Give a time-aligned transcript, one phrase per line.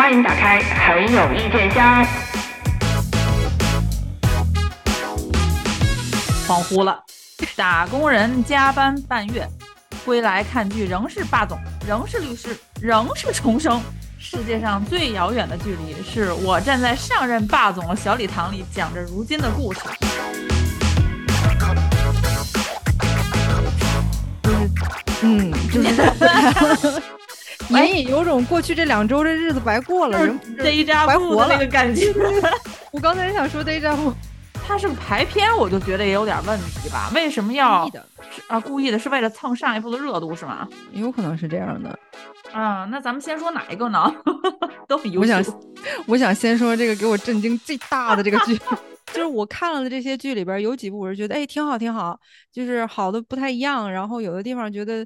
[0.00, 2.02] 欢迎打开很有意见箱。
[6.48, 6.98] 恍惚了，
[7.54, 9.46] 打工人加班半月，
[10.02, 13.78] 归来看剧仍是霸总，仍是律师，仍是重生。
[14.18, 19.80] 世界上最遥远的距离，是我站在上任霸总的小礼堂里，讲着如今的故事。
[25.20, 27.02] 嗯，就是
[27.70, 32.12] 隐隐有种过去这两周这日子白过了，人一扎白活那个感觉。
[32.90, 34.12] 我刚才想说 day 扎布，
[34.66, 37.10] 他是排片，我就觉得也有点问题吧？
[37.14, 37.88] 为什么要
[38.48, 38.58] 啊？
[38.60, 40.68] 故意的，是为了蹭上一部的热度是吗？
[40.92, 41.98] 有可能是这样的。
[42.52, 44.12] 啊，那咱们先说哪一个呢？
[44.88, 45.42] 都比我想，
[46.06, 48.58] 我想先说这个给我震惊最大的这个剧。
[49.12, 52.18] 就是我看了的这些剧里边，有几部我是觉得哎挺好挺好，
[52.52, 55.04] 就是好的不太一样，然后有的地方觉得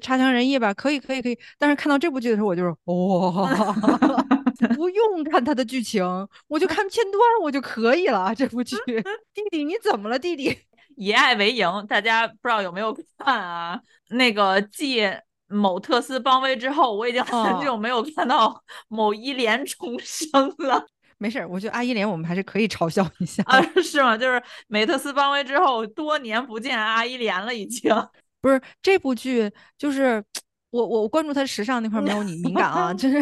[0.00, 1.38] 差强人意吧，可以可以可以。
[1.58, 3.74] 但是看到这部剧的时候，我就是哇，
[4.74, 6.04] 不用看它的剧情，
[6.48, 8.34] 我就看片段我就可以了。
[8.34, 8.76] 这部剧，
[9.34, 10.18] 弟弟你怎么了？
[10.18, 10.56] 弟弟
[10.96, 13.80] 以爱为营，大家不知道有没有看啊？
[14.10, 15.02] 那个继
[15.48, 20.86] 某特斯邦威之后，我已经很久没有看到某一连重生了。
[21.18, 24.16] 没事儿，我觉得阿依莲我们还是可以嘲笑一下啊，是吗？
[24.16, 27.90] 就是美特斯邦威之后多年不见阿依莲了，已经
[28.40, 30.22] 不是这部剧，就是
[30.70, 33.18] 我我关注他时尚那块没有你敏感啊，就 是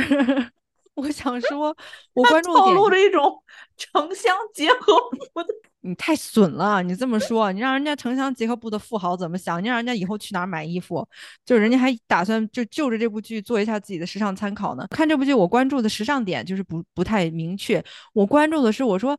[0.94, 1.76] 我想说，
[2.12, 3.42] 我关注透露着一种
[3.76, 5.54] 城乡结合部的。
[5.86, 6.82] 你太损了！
[6.82, 9.62] 你这么说，你让人家城乡结合部的富豪怎么想？
[9.62, 11.06] 你让人家以后去哪儿买衣服？
[11.44, 14.86] 就人家还打算就就着这部剧做一下自己的时尚参考呢。
[14.88, 17.84] 看这部剧，我关注的时尚点就是不不太明确。
[18.14, 19.18] 我关注的是，我说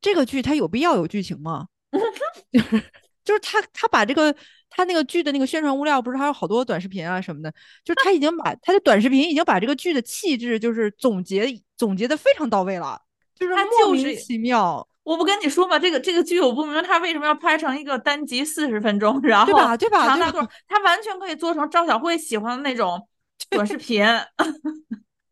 [0.00, 1.66] 这个剧它有必要有剧情吗？
[3.22, 4.34] 就是他他把这个
[4.70, 7.52] 他那个剧的那个宣传物料，不是还有好多短视频啊什么的？
[7.84, 12.98] 就是他已经把他的短视频已经把这个剧的气质就是总结总结的非常到位了，
[13.34, 13.52] 就是
[13.84, 14.88] 莫名其妙。
[15.06, 20.04] 我不跟你说嘛，这个这个剧我不明白他为什么要拍成一个单集四十分钟，然后对吧对吧？
[20.04, 23.08] 长大段，他完全可以做成赵小慧喜欢的那种
[23.48, 24.04] 短视频、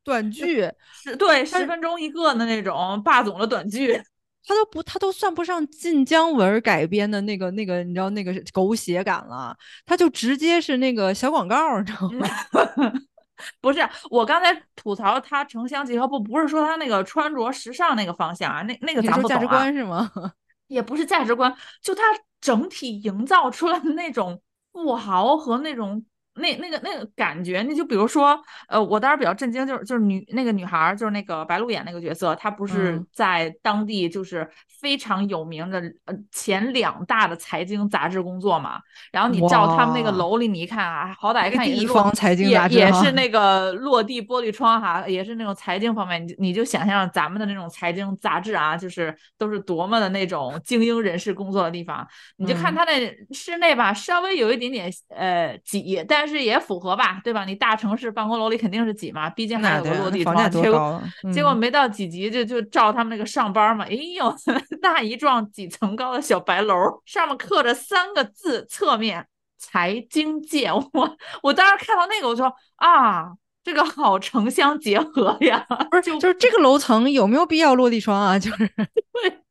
[0.04, 0.70] 短剧，
[1.02, 4.00] 是对十分钟一个的那种霸总的短剧。
[4.46, 12.28] 他都不，他都算不上晋江文改编的那个那个，你知道那个狗血感了，他就直接是那个小广告，你知道吗？
[13.60, 19.34] 不是，我刚才吐槽他城乡结合部，不是说他那个穿着时尚那个方向啊，那那个咱不懂啊。
[19.34, 20.10] 价值观是吗？
[20.68, 22.02] 也不是价值观，就他
[22.40, 24.40] 整体营造出来的那种
[24.72, 26.04] 富豪和那种。
[26.36, 34.48] 那那个那个感觉，那就比如说，呃，我当时比较震惊，就是就是女那个女孩，就是那个白鹿演那个角色，她不是在当地就是
[34.80, 38.80] 非常有名的呃前两大的财经杂志工作嘛。
[39.12, 52.06] 然后你照他们那个楼里，你一看啊，好歹看地方财经杂志，也是那个落地玻璃窗哈，也是那种财经方面，你你就想象咱们的那种财经杂志啊，就是都是多么的那种精英人士工作的地方。
[52.38, 57.44] 你就看他那室内吧，稍微有一点点呃挤，但但是也符合吧，对吧？
[57.44, 60.50] 你大城市办公楼里肯定是挤嘛，毕竟还有个落地窗。
[60.50, 61.02] 结果
[61.34, 63.84] 结果没到几级就就照他们那个上班嘛。
[63.84, 64.34] 哎呦，
[64.80, 66.74] 那一幢几层高的小白楼，
[67.04, 69.26] 上面刻着三个字，侧面
[69.58, 70.72] 财经界。
[70.72, 73.30] 我我当时看到那个，我说啊，
[73.62, 75.66] 这个好城乡结合呀。
[75.90, 78.38] 不是，就是这个楼层有没有必要落地窗啊？
[78.38, 79.42] 就是对，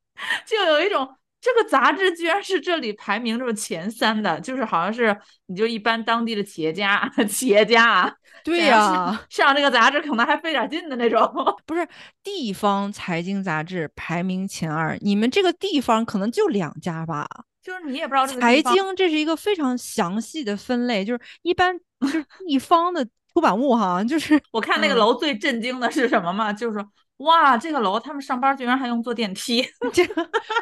[0.48, 1.08] 就有一种。
[1.44, 5.14] 这个杂志居然是这里排名这么前三的，就是好像是
[5.48, 8.14] 你就一般当地的企业家， 企业家啊，
[8.46, 11.22] 对呀，上这个杂志可能还费点劲的那种。
[11.68, 11.86] 不是
[12.24, 17.28] 地方财经杂志排名前二，你们这个地方可能就两家吧？
[17.62, 26.54] 就是你也不知道这个财经，这是一个非常详细的分类，就是一般就是地方的出版物哈，就是我看那个楼最震惊的是什么嘛？
[26.54, 26.90] 就是说。
[27.18, 30.16] 哇，这个楼他们上班居然还用坐电梯， 这有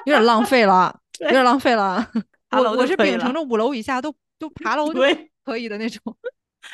[0.06, 2.08] 点浪费了，有点浪费了。
[2.52, 5.00] 我我是秉承着五楼以下都都爬楼就
[5.46, 6.02] 可以的那种。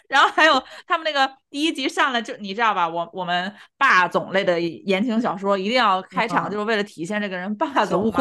[0.08, 2.88] 然后还有他们那个第一集上来就你知道吧？
[2.88, 8.12] 我我们霸总类的言情小说一定要开场，就是为了体现这个人霸总？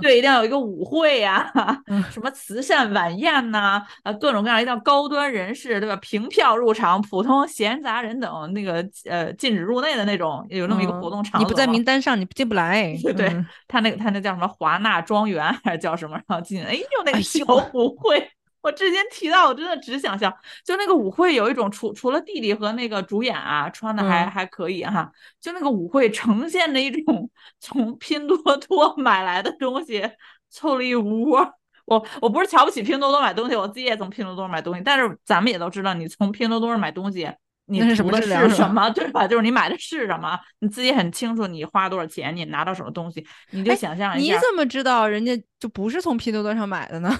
[0.00, 1.50] 对，一定要有一个舞会呀，
[2.10, 5.96] 什么慈善晚宴呐，啊，各种各样一定要高端人士对吧？
[6.02, 11.40] 凭票入场，普通闲杂人等那个呃禁止入内的那种，有那么一个活动场。
[11.40, 12.96] 你不在名单上，你进不来。
[13.02, 16.16] 对对，他那个他那叫什么华纳庄园还是叫什么？
[16.26, 18.28] 然后进，哎呦那个小舞会。
[18.64, 20.34] 我之前提到，我真的只想笑，
[20.64, 27.30] 就那个舞会有一种除除了弟弟和那个主演啊穿的还还可以哈，就那个舞会呈现的一种
[27.60, 30.02] 从拼多多买来的东西
[30.48, 31.46] 凑了一窝。
[31.84, 37.30] 我我不是瞧不起拼多多买东西，我自己也从拼多多买东西，但是咱们也都知道，你从拼多多上买东西
[37.66, 39.26] 你什图的么是什么，对吧？
[39.26, 44.34] 就是你买的是什么，你自己很清楚你花多少钱，你拿到什么东西，你就哎想象一下。
[44.34, 47.14] 你怎么知道人家就不是从拼多多上买的呢？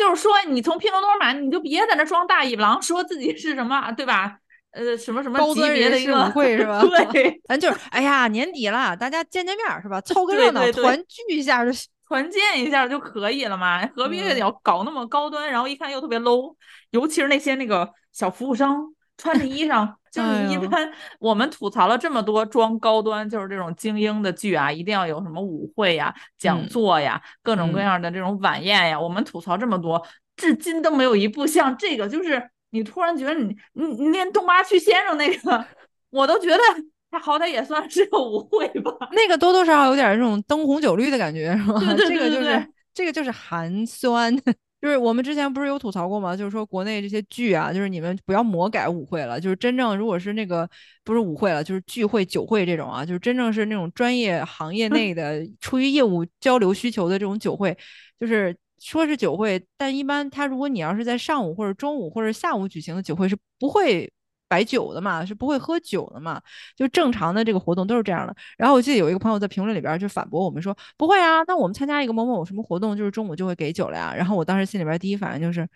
[0.00, 4.38] 就是说，你从拼多多买，你就别在那装大尾巴狼，说自己是什么，对吧？
[4.72, 6.80] 呃，什么什么高级端人士别的一个舞会是吧
[7.12, 10.00] 对， 咱就是，哎呀，年底了，大家见见面儿是吧？
[10.00, 11.70] 凑个热闹，对对团聚一下就。
[12.08, 15.48] 团建一下就可以了嘛，何必嗯要搞那么高端？
[15.48, 16.56] 然后一看又特别 low，
[16.90, 30.02] 尤其是那些那个小服务生穿的衣裳，就是一般我们吐槽了这么多装高端，就是这种精英的剧啊，一定要有什么舞会呀、讲嗯座呀、各种各嗯样的这种晚宴呀，我们吐槽这么多，
[30.36, 35.64] 至今都没有一部像这个，就是你突然觉得你你你连东八区先生那个，
[36.08, 36.58] 我都觉得
[37.10, 38.90] 他好歹也算是个舞会吧。
[39.12, 41.78] 那个多多少少有点这种灯红酒绿的感觉，是吧？
[41.94, 44.34] 对对这个就是对对对这个就是寒酸。
[44.80, 46.34] 就是我们之前不是有吐槽过吗？
[46.34, 50.68] 就是说国内这些剧啊，就是你们不要魔改舞会了，就是真正如果是那个
[51.04, 57.76] 不是舞会了，就是聚会、酒会这种啊，就是真正是那种专业行业内的 出于业务交流需求的这种酒会，
[58.18, 64.10] 就是说是酒会，但一般他如果你要是在上午或者中午或者下午举行的酒会是不会
[64.50, 66.42] 摆酒的嘛，是不会喝酒的嘛，
[66.76, 68.36] 就正常的这个活动都是这样的。
[68.58, 74.12] 然后我记得有一个朋友在评论里边就反驳我们说，不会啊，那我们参加一个某某什么活动，就是中午就会给酒了呀。
[74.14, 75.66] 然后我当时心里边第一反应就是。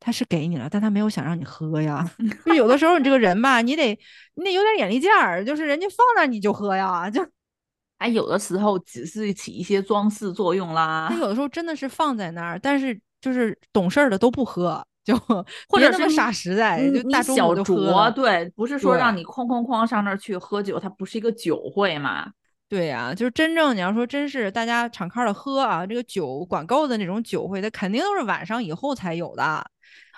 [0.00, 2.06] 他是给你了，但他没有想让你喝呀。
[2.44, 3.98] 就有的时候你这个人吧，你得
[4.34, 7.08] 你得有点眼力见儿，就是人家放那儿你就喝呀。
[7.08, 7.26] 就
[7.96, 22.26] 哎有的时候只是起一些装饰作用啦他，有的时候真的是放在那儿，但是就是懂事儿的都不喝，就或者那么傻实在，就大中小酌，对，不是说让你哐哐哐上那儿去喝酒，它不是一个酒会嘛。
[22.66, 29.64] 对呀、就是真正你要说真是大家敞开了喝啊，这个酒管够的那种酒会，它肯定都是晚上以后才有的。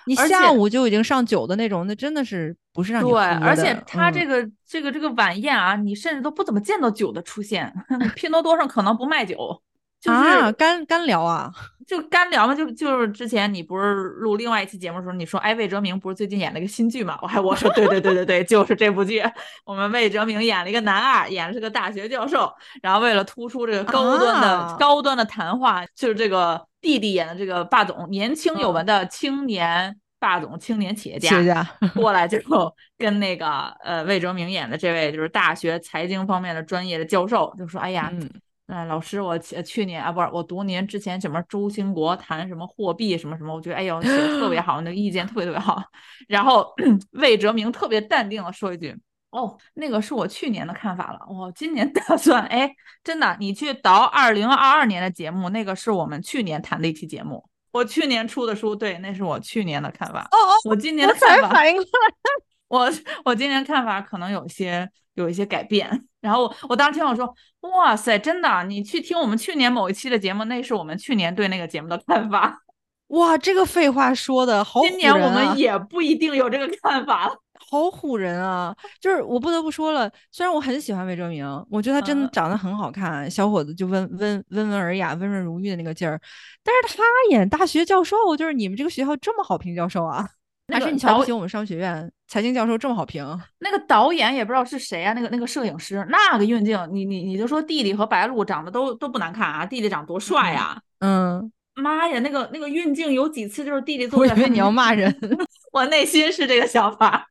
[0.05, 7.71] 你下午就已经上酒的那种，那真的是不是让你对，而且它这嗯个、这个这个晚宴啊，你甚至都不怎么见到酒的出现。
[8.15, 9.61] 拼多多上可能不卖酒，
[9.99, 11.51] 就是、啊干干聊啊，
[11.85, 17.17] 就干聊嘛，就就是之前你不是录另外一期节目的时候，你说哎魏哲明不是最近演了一个新剧嘛？
[17.21, 19.23] 我还我说对对对对对，就是这部剧，
[19.65, 22.51] 我们魏哲明演了一个男二，演的是个大学教授，
[22.81, 29.97] 然后为了突出这个高端的、啊高端的谈话，就是这个弟弟演的这个霸总，年轻有为的青年。
[30.19, 31.63] 霸总青年企业家，
[31.93, 33.47] 过来之后，跟那个
[33.83, 38.27] 呃魏哲明演的这位就是大学财经方面的专业的教授，就说：“哎呀，嗯
[38.67, 45.81] 哎，老师，我去去年啊，不是我读您之前什么周兴国谈什么货币什么什么，我觉得哎呦写的特别 好，那个意见特别特别好。
[46.27, 46.73] 然后
[47.13, 48.93] 魏哲明特别淡定的说一句
[49.31, 52.69] ：“哦，那个是我去年的看法了，我今年打算哎，
[53.03, 60.23] 真的，你去倒二零二二年的节目，那个是我们去年谈的一期节目。”我去年出的书，对，那是我去年的看法。
[60.23, 62.13] 哦哦，我今年我的看法，才反应过来，
[62.67, 62.91] 我
[63.23, 65.89] 我今年看法可能有些有一些改变。
[66.21, 67.31] 然后我我当时听我说，
[67.61, 72.63] 哇塞，真的，你去听我们去年某一期的节目，那是我们去年对那个节目的看法。
[73.09, 77.35] 哇，这个废话说的好唬今年我们也不一定有这个看法了。
[77.69, 78.75] 好唬人啊！
[79.01, 86.19] 就是我不得不说了，虽然我很喜欢魏哲鸣，我觉得他真的嗯长得很好看，小伙子就温温温文尔雅、温润如玉的那个劲儿，
[86.63, 90.29] 但是他演大学教授，就是你们这个学校这么好评教授啊？
[90.73, 93.25] 还是你瞧不起我们商学院财经教授这么好评？
[93.59, 100.77] 那个导演也不知道是谁啊，那个那个摄影师，那个运镜，你你你就说弟弟和白鹿长得都都不难看啊，弟弟长多帅啊！
[100.99, 105.15] 嗯，妈呀，那个那个运镜有几次就是弟弟坐我以在为你要骂人。
[105.71, 107.25] 我内心是这个想法，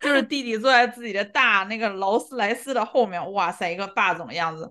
[0.00, 4.70] 就是弟弟坐在自己的大那个劳斯莱斯的后面，哇塞，一个霸总的样子。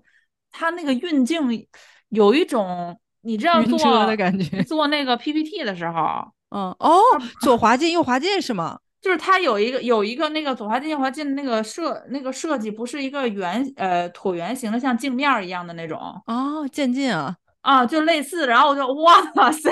[0.52, 1.66] 他那个运镜
[2.10, 7.00] 有一种，你知道晕车做的感觉做那个 PPT 的时候，嗯，哦，
[7.40, 8.78] 左滑进右滑进是吗？
[9.02, 18.46] 就是它有一个有一个那个左滑进右滑进的那个设那个设计，不是一个圆呃椭圆形的，像镜面儿一样的那种哦，渐进啊，啊，就类似。
[18.46, 19.70] 然后我就哇塞，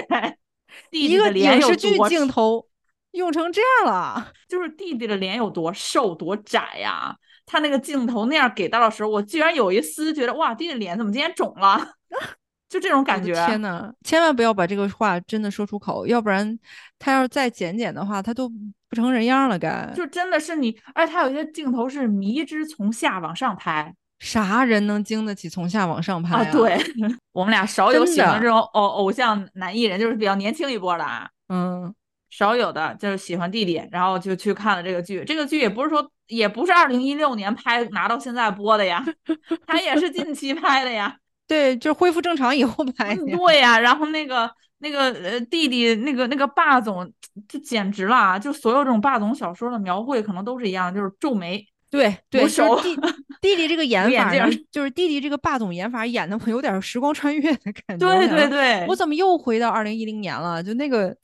[0.90, 2.66] 弟一个弟的脸有影视剧多镜头
[3.12, 4.32] 用成这样了。
[4.48, 11.94] 就是弟弟的脸有多瘦多窄呀、他那个镜头那样给到的时候，我居然有一丝觉得哇，弟弟脸怎么今天肿了？
[12.72, 13.34] 就这种感觉。
[13.46, 16.58] 天呐，千万不要把这个话真的说出口，要不然
[16.98, 18.48] 他要是再剪剪的话，他都
[18.88, 19.92] 不成人样了该。
[19.94, 26.50] 就真的是你，而且他有一些镜头是迷之从下往上拍啥人能经得起从下往上拍啊！
[26.50, 26.80] 对
[27.32, 31.28] 我们俩少有喜欢这种偶偶像男艺人，就是比较年轻一波的啊。
[31.48, 31.94] 嗯，
[32.30, 35.22] 少有的就是喜欢弟弟，然后就去看了这个剧。
[35.26, 39.04] 这个剧也不是说，也不是二零一六年拍拿到现在播的呀，
[39.66, 41.14] 他也是近期拍的呀。
[41.52, 47.12] 对，就是恢复正常以后拍对呀、然后那个那个呃弟弟那个那个霸总
[47.46, 51.64] 就简直了啊，就所有这种霸总小说的描绘可能都是一样，就是皱眉。
[51.90, 52.96] 对对，不熟就是弟
[53.42, 58.08] 弟弟这个 演法呢，就是弟弟这个霸总演法演的我有点时光穿越的感觉。
[58.08, 60.62] 对对对，我怎么又回到二零一零年了？
[60.62, 61.14] 就那个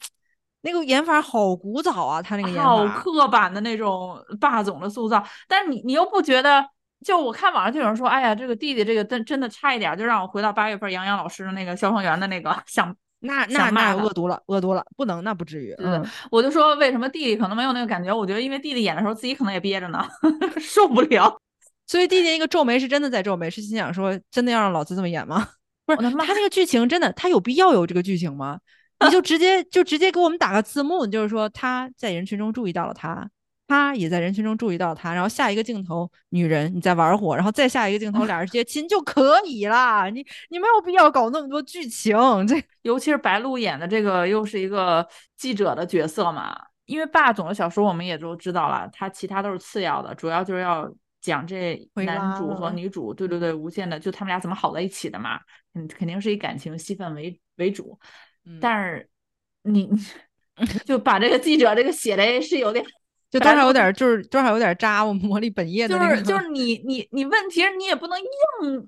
[0.60, 2.86] 那个演法好古早啊，他那个演法好。
[3.00, 6.62] 刻板的那种霸总的塑造，但是你你又不觉得？
[7.04, 15.74] 就我看网上就有人说，哎呀，这个弟弟这个真真的差一点，就让我回到八月份杨洋老师的那个消防员的那个 想，那那那恶毒了，恶毒了，不能，那不至于。
[15.78, 18.12] 嗯，我就说为什么弟弟可能没有那个感觉？
[18.14, 20.06] 我觉得因为弟弟演的时候自己可能也憋着呢，
[20.60, 21.40] 受不了。
[21.86, 25.48] 所以弟弟那个皱眉是真的在皱眉，是心想说真的要让老子这么演吗？
[25.86, 28.58] 不是，他那个剧情真的，他有必要有这个剧情吗？
[29.00, 33.26] 你就直接就直接给我们打个字幕，就是说他在人群中注意到了他，
[33.68, 40.08] 他也在人群中注意到他，然后下一个镜头女人你在玩火，然后再下一个镜头 俩人直接亲就可以啦。
[40.08, 45.06] 你你没有必要搞那么多剧情，这 尤其是白鹿演的这个又是一个
[45.36, 55.38] 记者的角色嘛，因为霸总的小说我们也都知道了，他其他都是次要的，主要就是要讲这男主和女主，对对对，无限的就他们俩怎么好在一起的嘛，
[55.74, 57.98] 肯肯定是以感情戏份为为主，
[58.46, 59.06] 嗯但是
[59.64, 59.90] 你
[60.86, 62.82] 就把这个记者这个写的是有点。
[63.30, 66.38] 就多少有点就是多少有点渣我魔力本业的就那个，是就。
[66.38, 68.86] 是你你你问题是你也不能硬，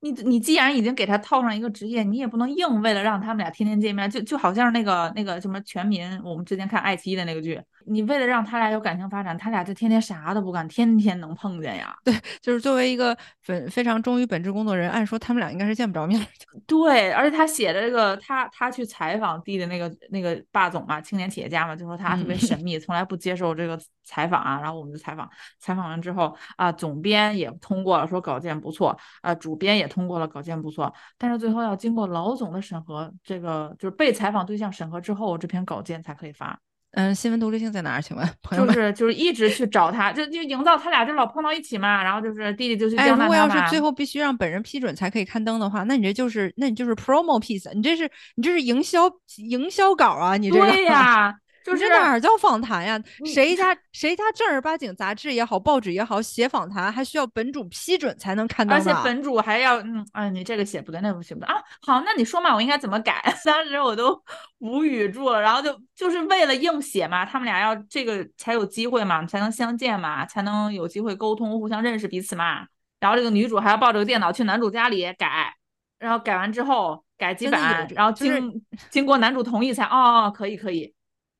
[0.00, 11.96] 你你既然已经给他套上一个职业，你也不能硬为了让他们俩天天见面，就就好像那个那个什么全民，我们之前看爱奇艺的那个剧，你为了让他俩有感情发展，他俩就天天啥都不干，天天能碰见呀。
[12.04, 16.26] 对就是作为一个非非常忠于本职工作人，按说他们俩应该是见不着面的。
[16.66, 24.60] 对，而且他写的这个，他他去采访弟的那个那个霸总嘛，青年企业家嘛，就说他特别嗯神 秘，从来不接受这个采访啊。
[24.60, 25.28] 然后我们就采访，
[25.58, 36.58] 采访完之后啊，总编也通过了，说稿件不错，啊，主编也通过了，稿件不错，但是最后要经过老总的审核，这个就是被采访对象审核之后，这篇稿件才可以发。
[36.92, 38.02] 嗯，新闻独立性在哪儿？
[38.02, 38.80] 请问朋友们就？
[38.80, 43.48] 是就是一直去找他，就就营造他俩就老碰到一起嘛，然后就是弟弟就去哎，刁如果要。
[43.48, 51.34] 是最后必须让本人批准才可以刊登的话，那你这就是那你就是 promo piece，你这是你这是营销营销稿啊，你这个对呀，
[51.68, 53.00] 就是这哪儿叫访谈呀？
[53.24, 58.94] 谁家谁家正儿八经杂志也好，报纸也好，写访谈还需要本主批准才能看到而且。
[59.04, 61.56] 本主还要，嗯，啊，你这个写不对，那个写不对啊。
[61.82, 63.22] 好，那你说嘛，我应该怎么改？
[63.44, 64.20] 当时我都
[64.58, 72.66] 无语住了，然后就就是为了硬写嘛，他们俩要这个才有机会嘛，才能相见嘛，才能有机会沟通，互相认识彼此嘛。
[73.00, 75.54] 然后这个女主还要抱着个电脑去男主家里改，
[75.98, 80.92] 然后改完之后改几版，然后就是经经过男主同意才，哦，哦可以可以。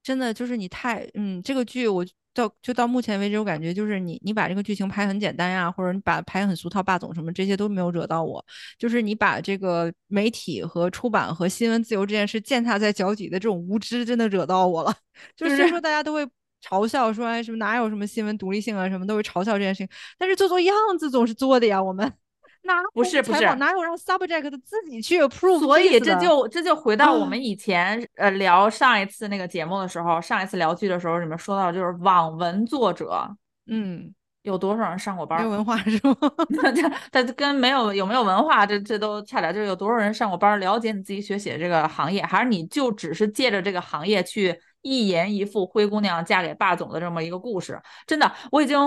[0.02, 8.44] 真的就是你太嗯，这个剧我到就到目前为止，我感觉就是你你把这个剧情拍很简单呀，或者你把拍很俗套霸总什么这些都没有惹到我，
[8.78, 14.94] 就是你把这个媒体和出版和新闻自由这件事践踏在脚底的这种无知，真的惹到我了。
[15.36, 16.26] 就是说大家都会。
[16.60, 19.88] 嘲笑说哎什么哪有什么新闻独立性啊什么都会嘲笑这件事情，
[20.18, 22.12] 但是做做样子总是做的呀，我们
[22.62, 33.28] 哪不是不是哪有让 subject 自己去 approve，所以这就这就回到我啊们以前呃聊上一次那个节目的时候，上一次聊剧的时候，你们说到就是网文作者
[33.66, 35.42] 嗯有多少人上过班儿？
[35.42, 36.16] 没有文化是吗？
[37.12, 47.78] 他他跟没有有没有文化这这都差点，就是有多少人上过班儿，了解你自己学写这个行业，还是你就只是借着这个行业去一言一副灰姑娘嫁给霸总的这么一个故事？
[48.06, 48.78] 真的，我已经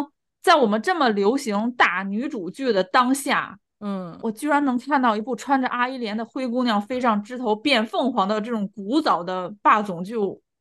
[0.42, 10.16] 在我们这么流行大女主剧的当下，嗯，我居然能看到一部穿着阿依莲的灰姑娘飞上枝头变凤凰的这种古早的霸总剧，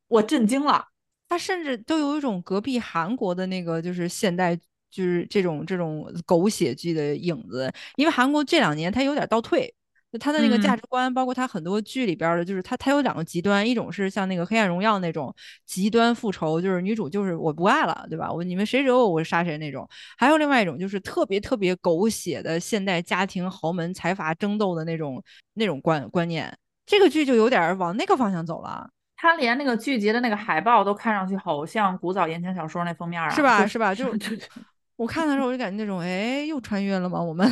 [0.08, 0.86] 我震惊了。
[1.28, 4.56] 它甚至都有一种隔壁韩国的那个就是现代
[4.90, 9.72] 就是这种这种狗血剧的影子，因为韩国这两年它有点倒退。
[10.12, 18.32] 就他的那个价嗯值观，包括他很多剧里边的，就是他他有两个极端，一种是像那个《黑暗荣耀》那种极端复仇，就是女主就是我不爱了，对吧？
[18.32, 19.84] 我你们谁惹我，我杀谁那种；
[20.18, 25.22] 还有另外一种就是特别特别狗血的现代家庭豪门财阀争斗的那种
[25.54, 26.52] 那种观观念。
[26.86, 28.90] 这个剧就有点儿往那个方向走了。
[29.16, 33.66] 他连那个剧集的那个海报都看上去好像古早言情小说那封面啊，是吧？
[33.66, 33.94] 是吧？
[33.94, 34.48] 就对对
[34.96, 37.22] 我看的时候，我就感觉那种，哎，又穿越了吗？
[37.22, 37.46] 我们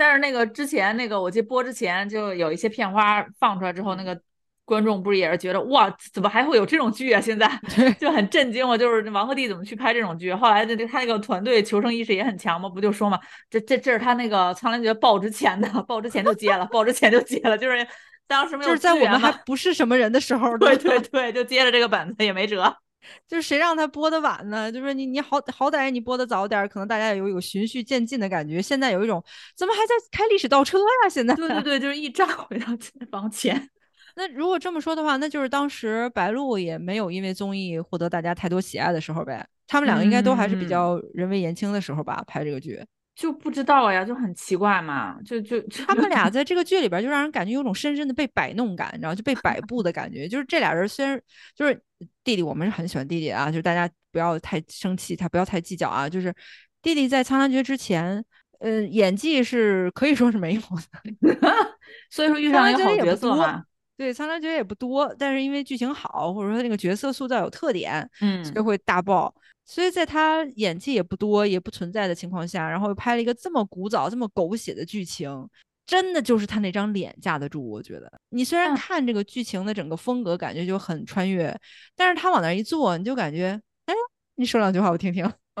[0.00, 4.18] 但是那个之前那个，我记得播之前就有一些片花放出来之后，那个
[4.64, 7.20] 观众不是也是觉得哇，怎么还会有这种剧啊？
[7.20, 7.46] 现在
[8.00, 8.66] 就很震惊。
[8.66, 10.32] 我就是王鹤棣怎么去拍这种剧？
[10.32, 17.86] 后来这这他那个团队求生意识也很强嘛，不就说嘛，这这这是他那个苍兰诀爆之前的，爆之前就接了，爆之前就接了，就是
[18.26, 22.74] 当时没有就是在我们还不是什么人的时候， 对对 对，就接了这个本子也没辙。
[23.26, 24.70] 就是谁让他播的晚呢？
[24.70, 28.60] 就是你你好好歹你播的早点儿，可能大家有有循序渐进的感觉。
[28.60, 29.22] 现在有一种
[29.56, 31.08] 怎么还在开历史倒车呀？
[31.08, 32.66] 现在对对对，就是一站回到
[33.12, 33.70] 往前。
[34.16, 39.46] 那如果这么说的话，那就是当时白鹿也没有因为综艺获得大家太多喜爱的时候呗。
[39.66, 42.84] 他们两个应该都还是比嗯较人微言轻的时候吧，拍这个剧。
[43.14, 50.26] 就不知道呀，就很奇怪嘛，就就就他们俩 在这个剧里边就让人感觉有种深深的被摆弄感，你知道，就被摆 布的感觉。
[50.26, 51.20] 就是这俩人虽然
[51.54, 51.78] 就是
[52.24, 56.08] 弟弟，我们是很喜欢弟弟啊，就是大家不要太生气，他不要太计较啊。
[56.08, 56.34] 就是
[56.80, 58.24] 弟弟在《苍兰诀》之前，
[58.60, 61.40] 呃，演技是可以说是没有的。
[62.10, 63.64] 所以说遇上一个好角色嘛，
[64.00, 69.30] 对，《苍兰诀》也不多，但是因为剧情好，或者说那个角色塑造有特点，嗯所以会大爆。
[69.66, 75.46] 所以在他演技也不多、也不存在的情况下，然后又拍了一个这么古早、这么狗血的剧情，
[75.84, 77.62] 真的就是他那张脸架得住。
[77.70, 81.54] 我觉得，你虽然嗯看这个剧情的整个风格感觉就很穿越，
[81.94, 83.92] 但是他往那儿一坐，你就感觉，哎，
[84.36, 85.30] 你说两句话我听听。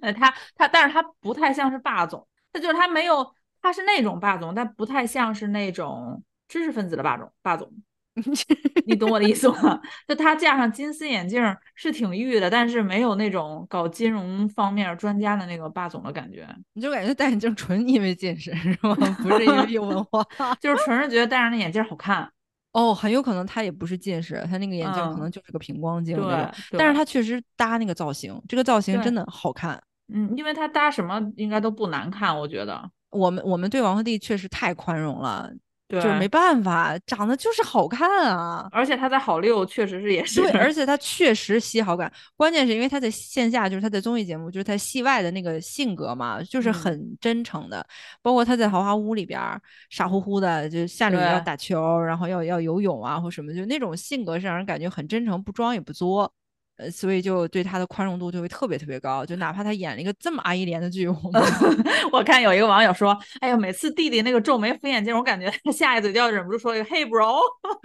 [0.00, 7.72] 呃，他他，但是他不太像是霸总，他就是他没有，他是那种霸总，但不太像是那种知识分子的霸总霸总。
[8.84, 9.80] 你懂我的意思吗？
[10.06, 18.94] 就他架上金丝眼镜儿是挺御的，但是没有那种搞金融方面专家的那个霸总的感觉，你就感觉戴眼镜纯因为近视是吗？
[19.22, 20.22] 不是因为有文化。
[20.60, 22.30] 就是纯是觉得戴上那眼镜儿好看。
[22.72, 29.82] 哦，很有可能他也不是近视，他那个眼镜可嗯能就是个平光镜对但是他确实搭那个造型，这个造型真的好看。
[30.12, 32.90] 嗯，因为他搭什么应该都不难看，我觉得。
[33.08, 35.50] 我们我们对王鹤棣确实太宽容了，
[35.92, 38.66] 对，就是没办法，长得就是好看啊。
[38.72, 47.86] 而且他在好六确实是也是，对，而且他确实吸好感，关键是因为他在线下，就是他在综艺节目，就是他戏外的那个性格嘛，就是嗯很真诚的。
[48.22, 56.32] 包括他在豪华屋里边儿傻乎乎的，就下雨要打球，然后要要游泳啊或什么，就那种性格是让人感觉很真诚，不装也不作。
[56.76, 61.16] 呃，所以就对他的宽容度就会特别特别高，就哪怕他演了一个这么阿依莲的剧，我
[62.10, 67.40] 我看有一个网友说：“哎呀，每次弟弟那个皱眉扶眼镜，我感觉他下一嘴就要忍不住说一个 ‘Hey bro’，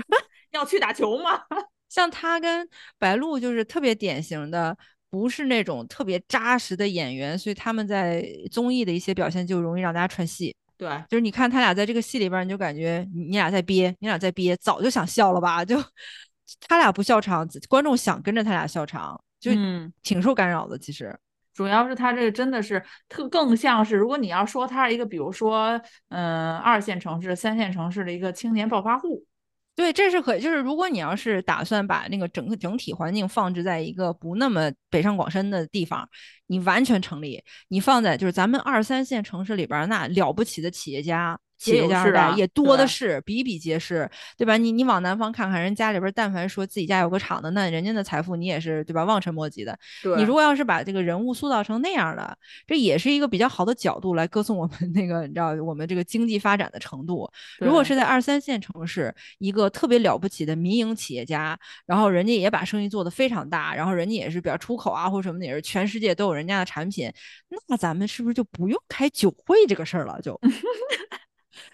[0.51, 1.41] 要去打球吗
[1.89, 2.67] 像他跟
[2.97, 4.77] 白鹿就是特别典型的，
[5.09, 15.65] 不是那种特别扎实的演员，所以他们在综艺的一些表现就容易让大家串戏。？”对，就是你看他俩在这个戏里边，你就感觉你你俩在憋，你俩在憋，早就想笑了吧？
[15.65, 15.75] 就
[16.67, 20.77] 他俩不笑场，观众想跟着他俩笑场，就嗯，挺受干扰的。
[20.77, 21.17] 其实，
[21.53, 25.79] 主要是他这个真的是特更像是，如果你要说他是一个，比如说，
[26.09, 29.25] 嗯，二线城市、三线城市的一个青年暴发户，
[29.75, 36.07] 对，这是可以就是如果你要是打算把那个整个整体环境放置在一个不那么北上广深的地方，
[36.47, 37.43] 你完全成立。
[37.67, 41.39] 你放在就是咱们二三线城市里边，那了不起的企业家。
[41.57, 44.57] 企业家二代有是啊也多的是，比比皆是，对吧？
[44.57, 49.03] 你你往南方看看，人家里边但凡说自己家有个厂的，那人家的财富你也是对吧？
[49.03, 49.77] 望尘莫及的。
[50.17, 57.29] 你如果要是把这个人物塑造成那样的，这也是一个比较好的角度来歌颂我们那个你知道我们这个经济发展的程度。
[57.59, 67.11] 如果是在二三线城市，一个特别了不起的民营企业家，然后人家也把生意做得非常大，然后人家也是比较出口啊或什么的，也是全世界都有人家的产品，
[67.67, 70.19] 那咱们是不是就不用开酒会这个事儿了？
[70.21, 70.39] 就。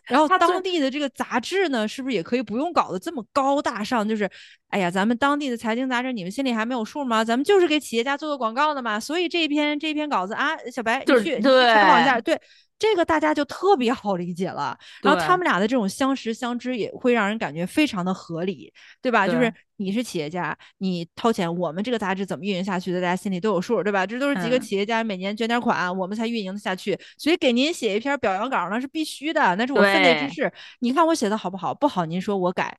[0.05, 4.07] 然后当地的这个杂志呢，是不是也可以不用搞得这么高大上？
[4.07, 4.29] 就是，
[4.69, 7.23] 哎呀，咱们当地的财经杂志，你们心里还没有数吗？
[7.23, 8.99] 咱们就是给企业家做做广告的嘛。
[8.99, 12.41] 所以这一篇这一篇稿子啊，小白你就去你去参考一下，对对。
[12.83, 19.25] 这个大家就特别好理解了，然后他们俩的这种相识相知也会让人感觉非常的合理，对吧？
[19.25, 24.05] 就是你是企业家，你掏钱，我们这个杂志怎么运营下去的，大家心里都有数，对吧？
[24.05, 30.51] 这都是几个嗯企业家每年捐点款，我们才运营得下去，所以给您写一篇表扬稿那是必须的，那是我分内之事。
[30.81, 31.73] 你看我写的好不好？
[31.73, 32.77] 不好您说我改。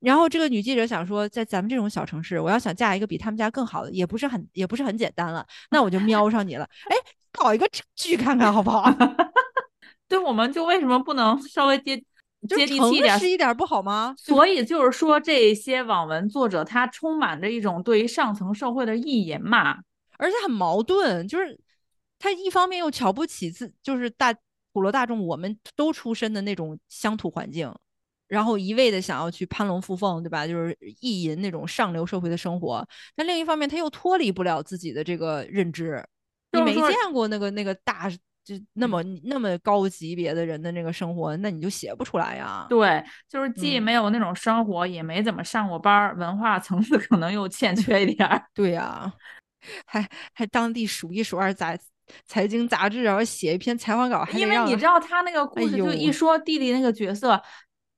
[0.00, 6.68] 然后这个女记者想说，在咱们这种小城市，我要想嫁一个比他们家更好的，也不是很也不是很简单了，那我就瞄上你了。
[6.90, 6.96] 哎，
[7.38, 8.90] 搞一个剧看看好不好？
[10.08, 11.96] 对，我们就为什么不能稍微接
[12.48, 13.18] 就接地气一点？
[13.18, 14.14] 实一点不好吗？
[14.20, 19.78] 所以就是说，这些网文作者他充满着一种对于上层社会的意淫嘛。
[20.16, 21.58] 而且很矛盾，就是
[22.18, 24.32] 他一方面又瞧不起自，就是大
[24.72, 27.74] 普罗大众，我们都出身的那种乡土环境，
[28.28, 30.46] 然后一味的想要去攀龙附凤，对吧？
[30.46, 32.86] 就是意淫那种上流社会的生活。
[33.16, 36.04] 但另一方面，他又脱离不了自己的这个认知，
[36.54, 38.10] 你没见过那个那个大。
[38.44, 42.66] 就那么那么高级别的人的那个生活，那你就写不出来呀。
[42.68, 48.44] 对，就是既嗯没有那种生活，也没怎么上过班儿，文化层次可能又欠缺一点儿。
[48.52, 49.10] 对呀、
[49.86, 51.74] 还还当地数一数二杂
[52.26, 57.42] 财经杂志，然后写一篇采访稿，还因为你知道他那个故哎事，就一说弟弟那个角色，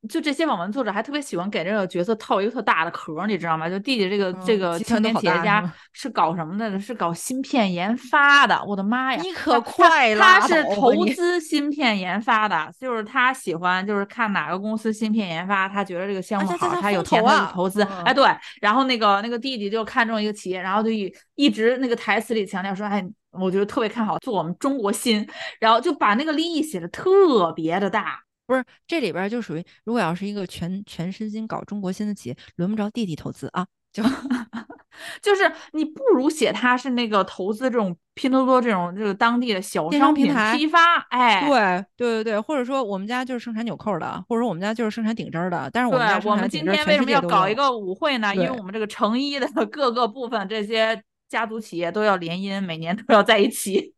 [0.09, 3.69] 就这些网文作者还特别喜欢给这个角色套一个特大的壳，你知道吗？
[3.69, 6.79] 就弟弟这个、这嗯个青年企业家是搞什么的？
[6.79, 8.62] 是搞芯片研发的。
[8.66, 9.21] 我的妈呀！
[9.23, 17.83] 你可快了他是投资芯片研发的，就是他喜欢就是看哪个公司芯片研发，他觉得这个项目好，他有钱投啊就投资。
[17.83, 18.27] 嗯哎，对，
[18.61, 25.27] 然后那个那个弟弟就看中一个企业，然后就一一直那个台词里强调说，哎，我觉得特别看好做我们中国芯，
[25.61, 28.26] 然后就把那个利益写的特别的大。
[28.46, 34.02] 不是这里边儿就属于，如果要是一个全全身心搞中国芯的企业，轮不着弟弟投资啊，就
[35.20, 48.35] 就是你不如写他是那个投资这种拼多多这种这个当地的小电商商品平台批发，哎，对对对对，或者说我们家就是生产纽扣的，或者说我们家就是生产顶针儿的，但是我们家对，我们今天为什么要搞一个舞会呢？
[48.35, 53.92] 因为我们这个成衣的 各个部分，这些家族企业都要联姻，每年都要在一起。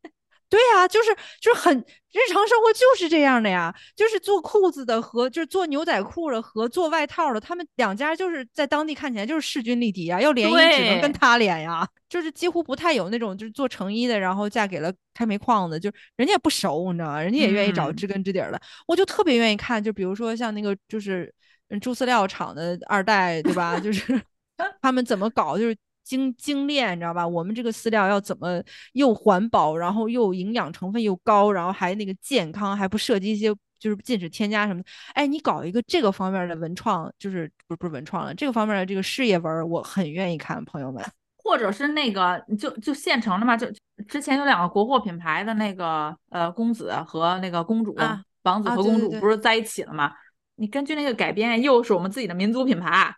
[0.48, 17.20] 对呀、就是就是很日常生活就是这样的呀，就是做裤子的和就是做牛仔裤的和做外套的，他们两家就是在当地看起来就是势均力敌呀，要联姻只能跟他联呀，就是几乎不太有那种就是做成衣的，然后嫁给了开煤矿的，就人家也不熟，你知道吗？
[17.20, 21.30] 人家也愿意找嗯知根知底儿的，我就特别愿意看，就比如说像那个就是
[21.68, 23.78] 嗯猪饲料厂的二代，对吧？
[23.78, 24.18] 就是
[24.80, 25.76] 他们怎么搞，就是
[26.09, 27.29] 精精炼，你知道吧？
[27.29, 28.62] 我们这个饲料要怎么
[28.94, 34.88] 又环保，然后又营养成分又高，然后还那个健康，还不涉及一些就是禁止添加什么的。
[35.12, 41.05] 哎，你搞一个这个方面的文创，就是不是不是文创了，这个方面的这个事业文，我很愿意看，朋友们。
[41.37, 43.66] 或者是那个就就现成的嘛，就
[44.07, 50.12] 之前有两个国货品牌的那个呃公子和那个公主，啊王子啊和公主不是在一起了吗？
[50.57, 53.14] 你根据那个改编，又是我们自己的民族品牌，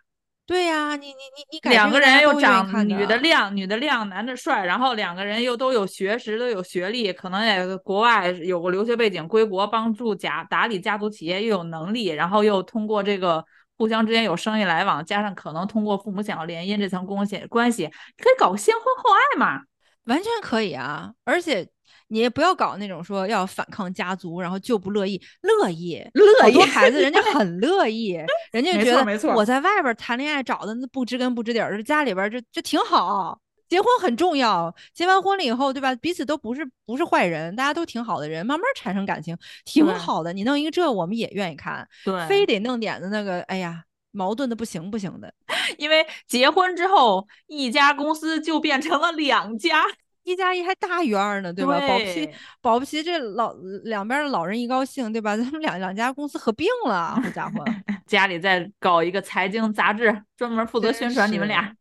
[0.51, 13.41] 对呀、你你你你改两个人又长女的靓，女的靓，男的帅，然后两个人又都有学识，都有学历，可能也国外有过留学背景，归国帮助家打理家族企业，又有能力，然后又通过这个
[13.77, 17.87] 互相之间有生意来往，加上可能通过父母想要联姻这层关系关系，
[18.17, 19.61] 可以搞个先婚后爱嘛。
[20.03, 21.65] 完全可以啊，而且
[22.07, 28.19] 你也不要搞那种说要反抗家族，然后就不乐意，乐意，乐意好多孩子人家 很乐意，
[28.51, 33.39] 人家觉得没错我在外边儿谈恋爱找的那不知根不知底儿，家里边儿这这挺好。
[33.69, 35.95] 结婚很重要，结完婚了以后，对吧？
[35.95, 40.33] 彼此都不是不是坏人，大家都挺好的人，慢慢产生感情，挺好的。
[40.33, 45.33] 你弄一个这，我们也愿意看，对，非得弄点的那个，哎呀，矛盾的不行不行的。
[45.77, 49.85] 因为结婚之后，一家公司就变成了两家，
[50.23, 51.79] 一加一还大于二呢，对吧？
[51.87, 52.29] 保不齐
[52.61, 53.53] 保不齐这老
[53.83, 55.35] 两边的老人一高兴，对吧？
[55.37, 57.63] 咱们两两家公司合并了，好家伙！
[58.05, 61.75] 家里再搞一个财经杂志，专门负责宣传你们俩。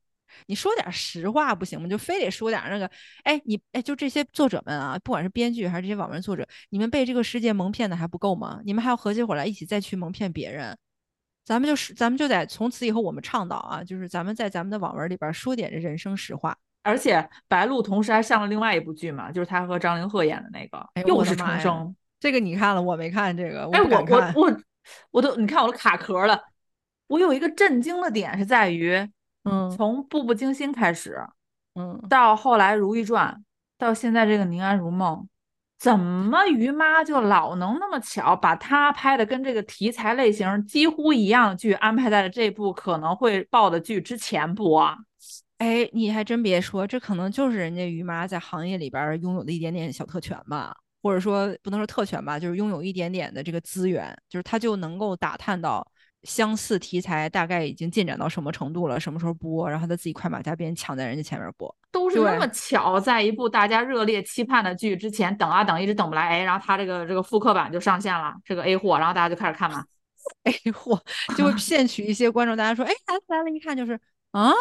[0.46, 1.88] 你说点实话不行吗？
[1.88, 2.90] 就非得说点那个，
[3.24, 8.61] 哎，你哎，就这些作者们啊，不管是编剧还是这些网文作者，你们被这个世界蒙骗的还不够吗？
[8.64, 10.76] 你们还要合起伙来一起再去蒙骗别人。
[11.44, 16.57] 咱们就是，咱们就得从此以后，我们倡导啊，就是咱们在咱们的网文里边说点这人生实话。
[16.83, 21.95] 而且白鹿同时还上了另外一部剧嘛，就是她和张凌赫演的那个，哎又是重生。
[22.19, 23.81] 这个你看了，我没看这个，哎。
[23.83, 24.61] 我我我
[25.11, 26.40] 我都你看我都卡壳了。
[27.07, 28.95] 我有一个震惊的点是在于，
[29.45, 31.19] 嗯从《步步惊心》开始，
[31.75, 33.35] 嗯，到后来《如懿传》，
[33.77, 35.16] 到现在这个《宁安如梦》，
[35.79, 44.97] 怎么于妈就老能那么巧把她拍的跟这个题材类型几乎一样的剧安排在了这部可能会爆的剧之前播啊？
[45.61, 55.87] 哎，你还真别说，这可能就是人家于妈在行业里边儿拥有的一点点小特权吧，或者说不能说特权吧，就是拥有一点点的这个资源，就是她就能够打探到
[56.23, 61.75] 相似题材大概已经进展到什么程度了，什么时候播，然后她自己快马加鞭抢在人家前面播。
[61.92, 69.85] 都是那么巧，在一部大家热烈期盼的剧之前等啊等，一直等不来，哎，然后他这个这个复刻版就上线了，这个 A 货，然后大家就开始看嘛。
[70.44, 70.99] A 货，
[71.37, 73.99] 就会骗取一些观众，大家说，哎，来了来了，一看就是
[74.31, 74.53] 啊，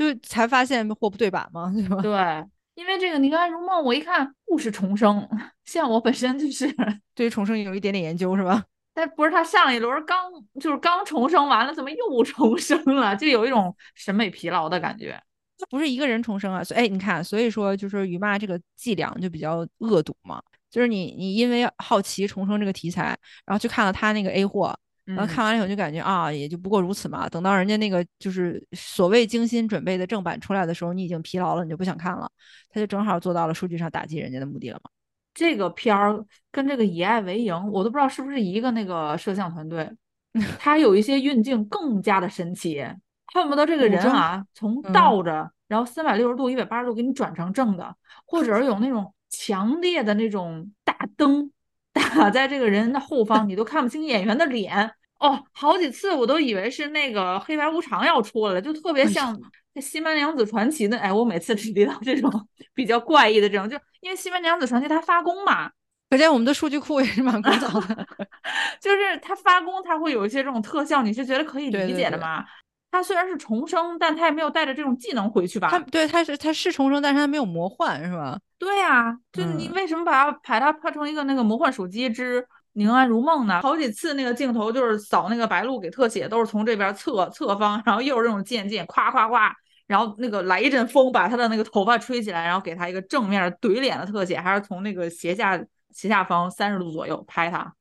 [0.00, 2.00] 就才发现货不对版嘛， 对吧？
[2.00, 5.28] 对，因为这个《宁安如梦》，我一看故事重生，
[5.64, 6.74] 像我本身就是，
[7.14, 8.64] 对于重生有一点点研究是吧？
[8.94, 13.14] 但不是他上一轮刚就是刚重生完了，怎么又重生了？
[13.14, 15.20] 就有一种审美疲劳的感觉。
[15.58, 24.74] 它不是一个人重生啊，所以哎，你看，所以说就是于妈这个伎俩就比较恶毒嘛，就是你你因为好奇重生这个题材，然后去看了他那个 A 货，
[25.14, 27.28] 然后嗯看完了以后就感觉啊，也就不过如此嘛。
[27.28, 32.30] 等到人家那个就是所谓精心准备的正版出来的时候，你已经疲劳了，你就不想看了，
[32.68, 34.90] 他就正好做到了数据上打击人家的目的了嘛。
[35.32, 39.88] 这个片儿跟这个《以爱为营》，我都不知道是不是一个那个摄像团队，
[40.58, 42.84] 它有一些运镜更加的神奇，
[43.32, 47.94] 恨不得这个人啊，从嗯倒着，然后三百六十度、一百八十度给你转成正的，
[48.26, 51.50] 或者是有那种强烈的那种大灯
[51.94, 54.92] 打在这个人的后方，你都看不清演员的脸。
[55.20, 59.38] 哦，好几次我都以为是那个黑白无常要出来了，就特别像
[59.80, 60.98] 《西门娘子传奇》的。
[60.98, 62.30] 哎，我每次提到这种
[62.74, 65.70] 比较怪异的这种，就因为《西门娘子传奇》它发功嘛，
[66.08, 68.06] 可见我们的数据库也是蛮枯燥的。
[68.80, 72.42] 就是它发功，它会有一些这种特效，你是觉得可以理解的吗？
[72.90, 75.68] 它虽然是重生，但它也没有带着这种技能回去吧？
[75.70, 78.38] 它对，它是它是重生，但是它没有魔幻，是吧？
[78.58, 82.44] 对呀，就你为什么把它把它拍成一个那个魔幻手机之？
[82.74, 83.60] 宁安如梦呢？
[83.62, 89.52] 好几次那个镜头就是扫那个白鹿给特写，都是从这边侧侧方，然后又是这种渐渐夸夸夸，
[89.88, 97.74] 然后那个来一阵风把他的那个头发吹起来，然后给他一个正面怼脸的特写，还是从那个斜下斜下方三十度左右拍他，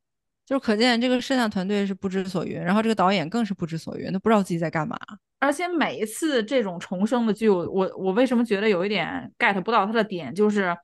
[0.44, 4.98] 就是可见这个摄像团队是不知所云，然后这个导演更是不知所云，都不知道自己在干嘛。
[5.40, 10.76] 而且每一次这种重生的剧，我我我为什么觉得有一点 get 不到他的点，就是。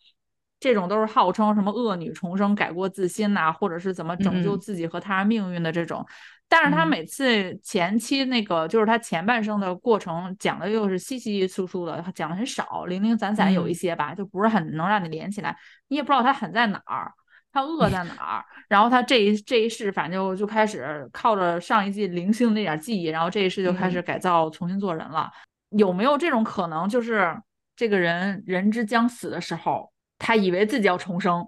[0.66, 6.04] 这种都是号称什么恶女重生、改过自新呐，或者是怎么拯救自己和他人命运的这种，
[6.50, 15.56] 但是他每次前期那个就是他前半生的过程讲的又是稀稀疏疏的，讲的很少，零零散散有一些吧，就不是很能让你连起来，
[15.90, 17.12] 你也不知道他狠在哪儿，
[17.54, 25.30] 他恶在哪儿，然后他这一这一世反正就就开始靠着上一季零星那点记忆，然后这一世就开始改造重新做人了，
[25.78, 26.90] 有没有这种可能？
[26.90, 27.40] 就是
[27.76, 29.94] 这个人人之将死的时候。
[30.18, 31.48] 他以为自己要重生，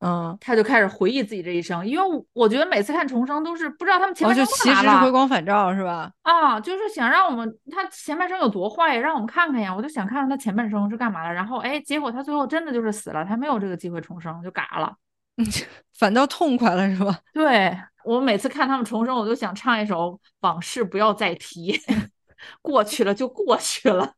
[0.00, 1.86] 嗯，他就开始回忆自己这一生。
[1.86, 6.10] 因为我觉得每次看重生都是不知道他们前半生其实是回光返照，是吧？
[6.22, 9.74] 啊，就是想让我们他前半生有多坏，让我们看看呀。
[9.74, 11.32] 我就想看看他前半生是干嘛的。
[11.32, 14.94] 然后哎，结果他最后真的就是死了，他没有这个机会重生，就嘎了，
[15.98, 17.18] 反倒痛快了，是吧？
[17.32, 21.80] 对我每次看他们重生，我都想唱一首往事不要再提，
[22.62, 24.12] 过去了就过去了，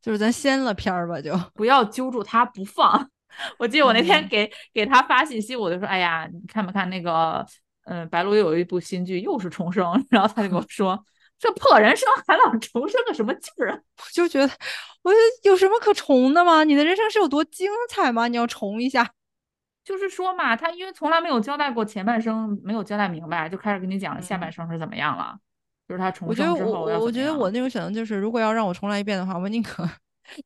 [0.00, 3.10] 就是咱掀了片儿吧，就不要揪住他不放。
[3.58, 7.44] 我记得我那天给给他发信息，我就说：“哎呀，你看没看那个？
[7.88, 9.92] 嗯，白鹿又有一部新剧，又是重生。
[10.10, 11.00] ”然后他就跟我说
[11.38, 14.52] ：“这破人生还老重生个什么劲儿啊？”我就觉得，
[15.02, 15.12] 我
[15.44, 16.64] 有什么可重的吗？
[16.64, 18.26] 你的人生是有多精彩吗？
[18.26, 19.08] 你要重一下？
[19.84, 25.36] 就是说嘛，他因为从来没有交代过前半生，没有交代明白，就开始跟你讲下半生是怎么样了。
[25.86, 29.88] 就是他重生之后，我我觉得我那种选择就是，如果要让我重来一遍的话，我宁可。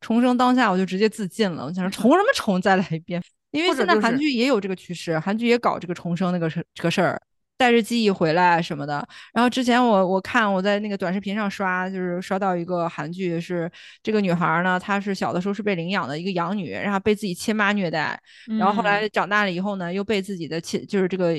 [0.00, 1.64] 重生当下，我就直接自尽了。
[1.64, 3.22] 我想说重什么重，再来一遍。
[3.50, 7.20] 因为现在韩剧也有这个趋势，韩剧也搞这个重生那个事这个事儿，
[7.56, 9.04] 带着记忆回来什么的。
[9.32, 13.68] 然后之前我我看我在那个短视频上刷，就是刷到一个韩剧，是
[14.02, 18.16] 这个女孩呢，她是小的时候是被领养的一个养女，然后被自己亲妈虐待，
[18.58, 21.34] 然后后来长大了以后呢，又被自己的亲就是这个。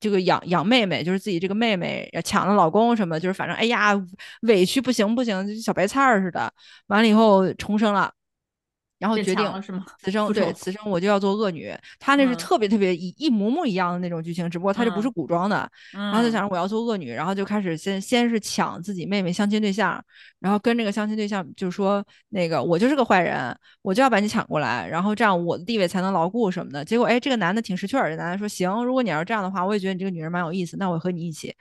[0.00, 3.94] 这个养养妹妹，就是自己这个妹妹抢了老公什么，就是反正哎呀
[4.42, 6.52] 委屈不行不行，就小白菜儿似的。
[6.86, 8.10] 完了以后重生了。
[9.00, 9.84] 然后决定是吗？
[9.98, 11.74] 此生对此生我就要做恶女。
[11.98, 15.68] 他那是特别特别一一模模一样的那种剧情，只不过他这不是古装的。
[15.92, 20.00] 然后就想着我要做恶女，然后就开始先先是抢自己妹妹相亲对象，
[20.38, 26.84] 然后跟这个相亲对象就说那个我就是个坏人，我就要把你抢过来，然后这样我的地位才能牢固什么的。
[26.84, 31.54] 结果哎，这个男的挺识趣儿，这男的说行，如果你要是这样的话，我也觉得你这个女人蛮有意思，那我和你一起。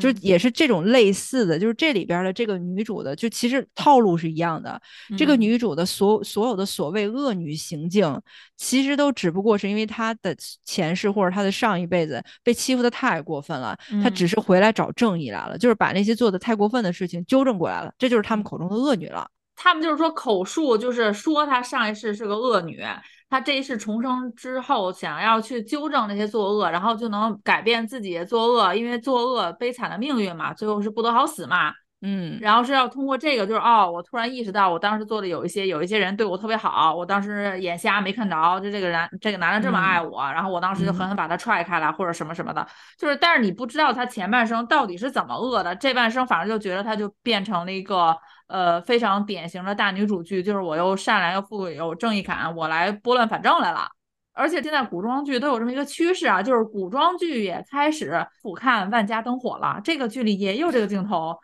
[0.00, 4.80] 就也是这种类似的，就是这里边的这个女主的，就其实套路是一样的。
[5.16, 8.18] 这个女主的所所有的所谓恶女行径，
[8.56, 19.28] 其实都只不过是因为她的前世或者她的上一辈子被欺负的太过分了，她只是回来找正义来了，就是把那些做的太过分的事情纠正过来了，这就是他们口中的恶女了。
[19.56, 22.82] 他们就是说口述，就是说她上一世是个恶女，
[23.28, 31.72] 她这一世重生之后想要去纠正那些作恶，然后就能改变自己作恶，因为作恶悲惨的命运嘛，最后是不得好死嘛。
[32.02, 53.86] 嗯，然后是要通过这个，就是哦，我突然意识到，我当时做的有一些，有一些人对我特别好，我当时眼瞎没看着，就这个人，这个男的这么爱我，然后我当时就狠狠把他踹开了，或者什么什么的，就是，但是你不知道他前半生到底是怎么恶的，这半生反正就觉得他就变成了一个呃非常典型的大女主剧，就是我又善良又富有正义感，我来拨乱反正来了。
[54.32, 61.36] 而且现在古装剧都有这么一个趋势啊，就是古装剧也开始俯瞰万家灯火了，这个剧里也有这个镜头。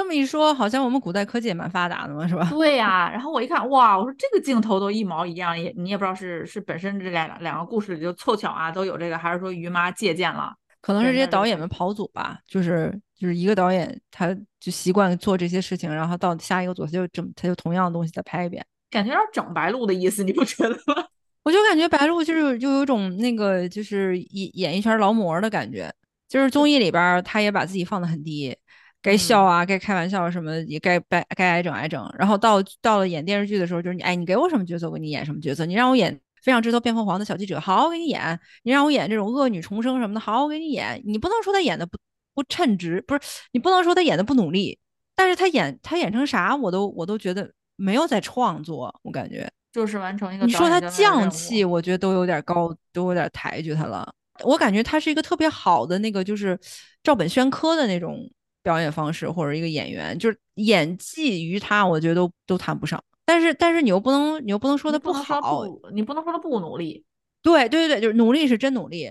[0.00, 2.48] 这么一说，好像我们古代科技也蛮发达的嘛，是吧？
[2.48, 3.10] 对呀。
[3.12, 10.54] 然后我一看，哇，我说这个镜头都一毛一样，也你也不知道是是本身这两两个故事里就凑巧啊都有这个，还是说于妈借鉴了？
[10.80, 21.04] 可能是这些导演们跑组吧，就是就是一个导演他就习惯做这些事情，然后到下一个组他就整他就同样的东西再拍一遍，感觉有点整白鹿的意思，你不觉得吗？
[21.44, 25.92] 我就感觉白鹿就是就有种那个就是演演艺圈劳模的感觉，
[26.26, 28.56] 就是综艺里边他也把自己放得很低。
[29.02, 32.04] 该笑啊，该开玩笑什么也该该该挨整挨整。
[32.18, 35.64] 然后到到了演电视剧的时候，就是你哎，你给我什么角色，我给你演什么角色。
[35.64, 38.38] 你让我演非常知道变凤凰的小记者，好，我给你演。
[38.62, 41.00] 你让我演这种恶女重生什么的，好，我给你演。
[41.04, 41.98] 你不能说他演的不
[42.34, 43.20] 不称职，不是
[43.52, 44.78] 你不能说他演的不努力，
[45.14, 54.12] 但是他演他演成啥，我都我都觉得没有在创作，我感觉就是完成一个你说他导演交代的任务匠气，我觉得都有点高，都有点抬举他了。
[54.42, 56.58] 我感觉他是一个特别好的那个，就是
[57.02, 58.18] 照本宣科的那种
[58.62, 63.02] 表演方式，或者一个演员，就是演技于他，我觉得都都谈不上。
[63.24, 67.04] 但是但是你又不能你又不能说他你不好，不，你不能说他不努力。
[67.42, 69.10] 对对对对，就是努力是真努力，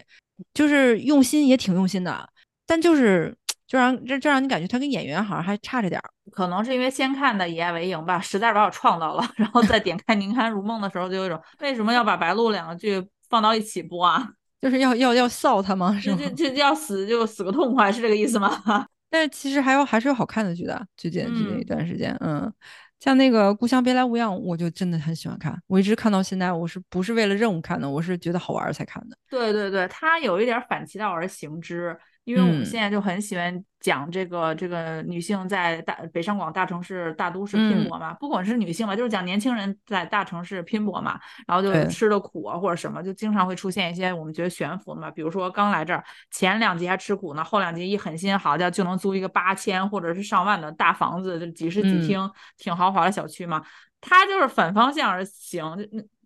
[0.54, 2.30] 就是用心也挺用心的，
[2.68, 3.36] 但就是
[3.66, 6.10] 就让这这让你感觉他跟演员好像还差着点儿。
[6.32, 14.30] 可能是因为先看的《以爱为营》吧，实在是把我创到了， 然后再点开《宁堪如梦》的时候，就有一种为什么要把白鹿两个剧放到一起播啊？
[14.62, 15.98] 就是要要要臊他吗？
[16.00, 18.86] 是这这要死就死个痛快，是这个意思吗？
[19.10, 22.52] 但是其实还有还是有好看的剧的，最近最近一嗯段时间，嗯，
[23.00, 27.90] 像那个《故乡别来无恙》，我就真的很喜欢看，我一直看到现在，我是不是为了任务看的？
[27.90, 29.18] 我是觉得好玩儿才看的。
[29.30, 31.98] 对对对，它有一点反其道而行之，
[32.30, 32.66] 因为我们嗯。
[32.66, 37.88] 现在就很喜欢讲这个这个女性在大北上广大城市大都市拼嗯。
[37.88, 41.88] 搏嘛，不管是女性嘛，就是讲年轻人在大城市拼搏嘛，然后就对。
[41.88, 52.02] 吃的苦啊或者什么，就经常会出现一些我们觉得悬浮的嘛，比如说刚来这儿前两集还吃苦呢，后两集一狠心，好家伙就能租一个八千或者是上万的大房子，就几室几嗯。
[52.02, 53.64] 厅，挺豪华的小区嘛，
[54.00, 55.76] 他就是反方向而行，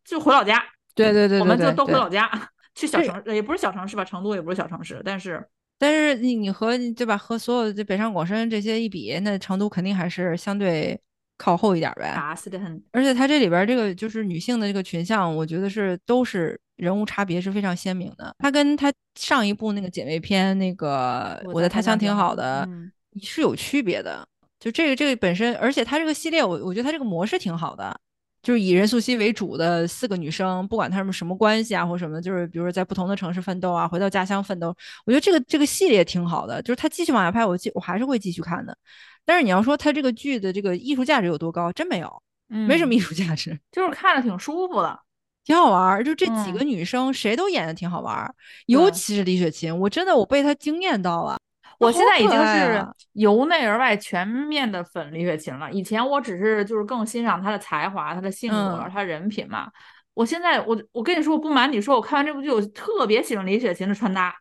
[0.05, 0.61] 就就回老家。
[0.95, 2.29] 对对对对我们就都回老家，
[2.75, 5.43] 去小城市，也不是小城市吧，成都也不是小城市，但是
[5.77, 7.17] 但是你你和对吧？
[7.17, 10.99] 和所有的这北上广深这些一比，那成都肯定还是相对
[11.37, 12.13] 靠后一点儿呗。
[12.15, 12.81] 打死的很。
[12.91, 18.33] 而且它这里边儿这个就是女性的这个群像，我觉得是都是人物差别是非常鲜明的。
[18.39, 24.25] 它跟它上一部那个姐妹篇那个《我的他乡挺好的》嗯，是有区别的。
[24.59, 27.99] 就这个这个本身，而且它这个系列我我觉得它这个模式挺好的，
[28.43, 34.67] 就是以任素汐为主的四个女生，不管她们什么关系啊或什么，就是比如说在不同的城市奋斗啊，回到家乡奋斗，
[35.05, 38.77] 我觉得这个这个系列挺好的，就是她继续往下拍，我继我还是会继续看的。
[39.25, 42.21] 但是你要说她这个剧的这个艺术价值有多高，真没有。
[42.49, 44.99] 没什么嗯艺术价值，就是看着挺舒服的。
[45.43, 46.03] 挺好玩儿。
[46.03, 48.31] 就这几嗯个女生，谁都演的挺好玩儿，
[48.67, 51.35] 尤其是李雪琴，我真的我被她惊艳到了。
[51.83, 55.71] 好我现在已经是啊由内而外全面的粉李雪琴了。
[55.71, 59.69] 以前我只是就是更欣赏她的才华、她的性格、嗯她人品嘛。
[60.13, 64.31] 我现在我我跟你说，我不瞒你说，我看完这部剧，我特别喜欢李雪琴的穿搭，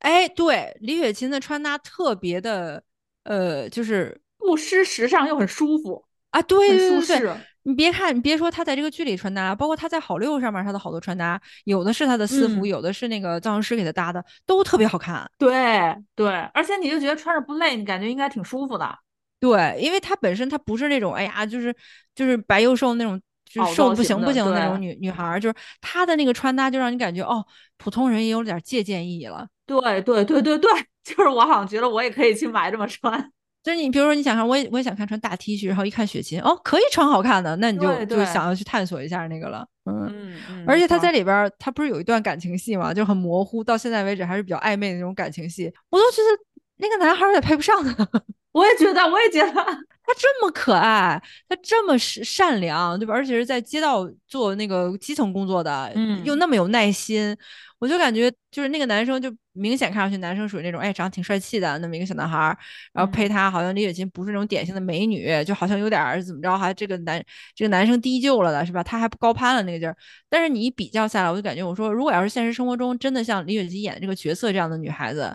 [0.00, 2.82] 哎，对，李雪琴的穿搭特别的，
[3.22, 7.36] 呃，就是不失时尚又很舒服，啊，对很对对对，舒适。
[7.64, 15.30] 你别看，你别说她在这个剧里穿搭，包括她在好六上面她的好多穿搭，有的是她的私服，嗯有的是那个造型师给她搭的，都特别好看。
[15.38, 18.98] 对对，而且你就觉得穿着不累，你感觉应该挺舒服的。
[19.38, 21.74] 对，因为她本身她不是那种，哎呀，就是
[22.14, 27.44] 就是白又瘦那种，就是瘦的不行不行的那种女女孩儿，就是她的那个穿搭就让你感觉哦，
[27.76, 29.46] 普通人也有点借鉴意义了。
[29.66, 30.70] 对对对对对，
[31.04, 33.32] 就是我好像觉得我也可以去买这么穿。
[33.62, 40.38] 就是你比如说你想看，我也我也想看穿大 T 恤，然后一看雪琴，哦，可以穿好看的，那你就就想要去探索一下那个了，嗯。
[40.66, 48.08] 而且他在里边儿，他不是有一段感情戏嘛，就很模糊，到现在为止还是比较暧昧的那种感情戏，我都觉得那个男孩儿也配不上他。
[48.52, 49.52] 我也觉得，我也觉得，
[50.12, 53.14] 他这么可爱，他这么善善良，对吧？
[53.14, 57.36] 而且是在街道做那个基层工作的，嗯又那么有耐心，
[57.78, 62.58] 我就感觉就是那个男生就明显看上去男生属于那种哎长得挺帅气的那么一个小男孩儿，
[62.92, 67.22] 然后配嗯他好像李雪琴不是那种典型的美女，就好像有点儿怎么着，还这个男
[67.54, 68.82] 这个男生低就了的是吧？
[68.82, 69.96] 他还不高攀了那个劲儿。
[70.28, 75.32] 但是你一比较下来，我就感觉我说如果要是现实生活中真的像李雪琴演的这个角色这样的女孩子，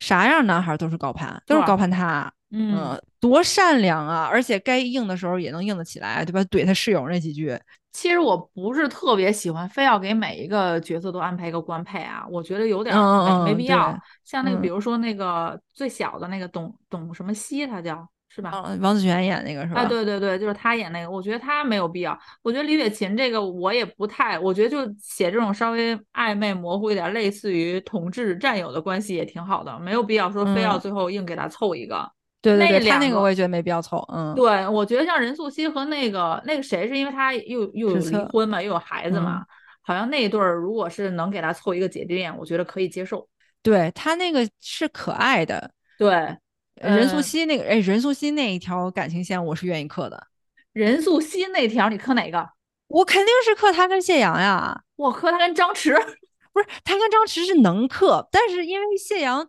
[0.00, 2.30] 啥样男孩都是高攀，都是高攀她。
[2.50, 4.28] 嗯，嗯，多善良啊！
[4.30, 6.40] 而且该硬的时候也能硬得起来，对吧？
[6.44, 7.58] 怼他室友那几句，
[7.92, 13.94] 其实我不是特别喜欢，非要给每一个角色都安排一个官配啊，我觉得有点没没必要。
[14.24, 18.50] 像那个，比嗯如说那个最小的那个董董什么西，他叫是吧？
[18.64, 19.82] 嗯，王子璇演那个是吧？
[19.82, 22.18] 啊，对对对，就是他演那个，我觉得他没有必要。
[22.42, 32.10] 我觉得李雪琴这个我也不太，我觉得就写这种稍微暧昧模糊一点，类似于同志战友的关系也挺好的，没有必要说非要嗯最后硬给他凑一个。
[32.40, 39.46] 对对对，他那两个那个我也觉得没必要凑，嗯，对，我觉得像任素汐和那个那个谁，是因为他又又有离婚嘛，又有孩子嘛，嗯
[39.88, 43.26] 好像那一对儿如果是能给他凑一个姐弟恋，我觉得可以接受。
[43.62, 45.70] 对他那个是可爱的。
[45.98, 46.36] 对，
[46.74, 50.26] 任素嗯汐那个，哎，任素汐那一条感情线我是愿意磕的，
[50.74, 52.46] 任素汐那条你磕哪个？
[52.88, 54.78] 我肯定是磕他跟谢阳呀。
[54.96, 55.94] 我磕他跟张弛。
[56.52, 59.48] 不是他跟张弛是能磕，但是因为谢阳，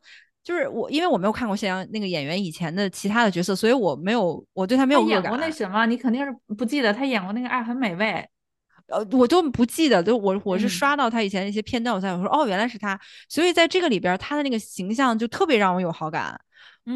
[0.49, 5.21] 就是我，因为我没有看过谢阳那个演员以前的其他的角色，所以我没有，我对他没有恶感。
[5.21, 8.05] 他演过那什么，你肯定是不记得，他演过那个《爱很美味》。
[8.87, 16.35] 呃，我都不记得，就我我是嗯刷到他以前的一些片段，我才我说哦，原来是他，所以在这个里边，他的那个形象就特别让我有好感。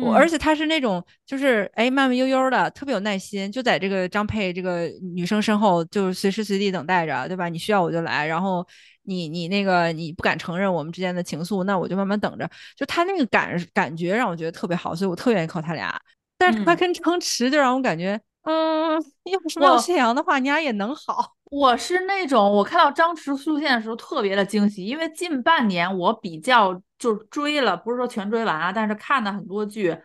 [0.02, 7.48] 我而且他是那种就是哎慢慢悠悠的，特别有耐心，就在这个张佩这个女生身后，就是随时随地等待着，对吧？
[7.50, 8.66] 你需要我就来，然后
[9.04, 12.50] 你你那个你不敢承认我们之间的情愫，那我就慢慢等着。
[12.76, 16.00] 就他那个感感觉让我觉得特别好，所以我特愿意靠他俩。
[16.38, 18.94] 但是他跟张弛就让我感觉，嗯，
[19.32, 21.34] 要是没有谢阳的话，你俩也能好。
[21.46, 29.96] 我是那种我看到张弛出现的时候特别的惊喜，因为近半年我比较就是追了，不是说全追完啊，但是看的很多剧，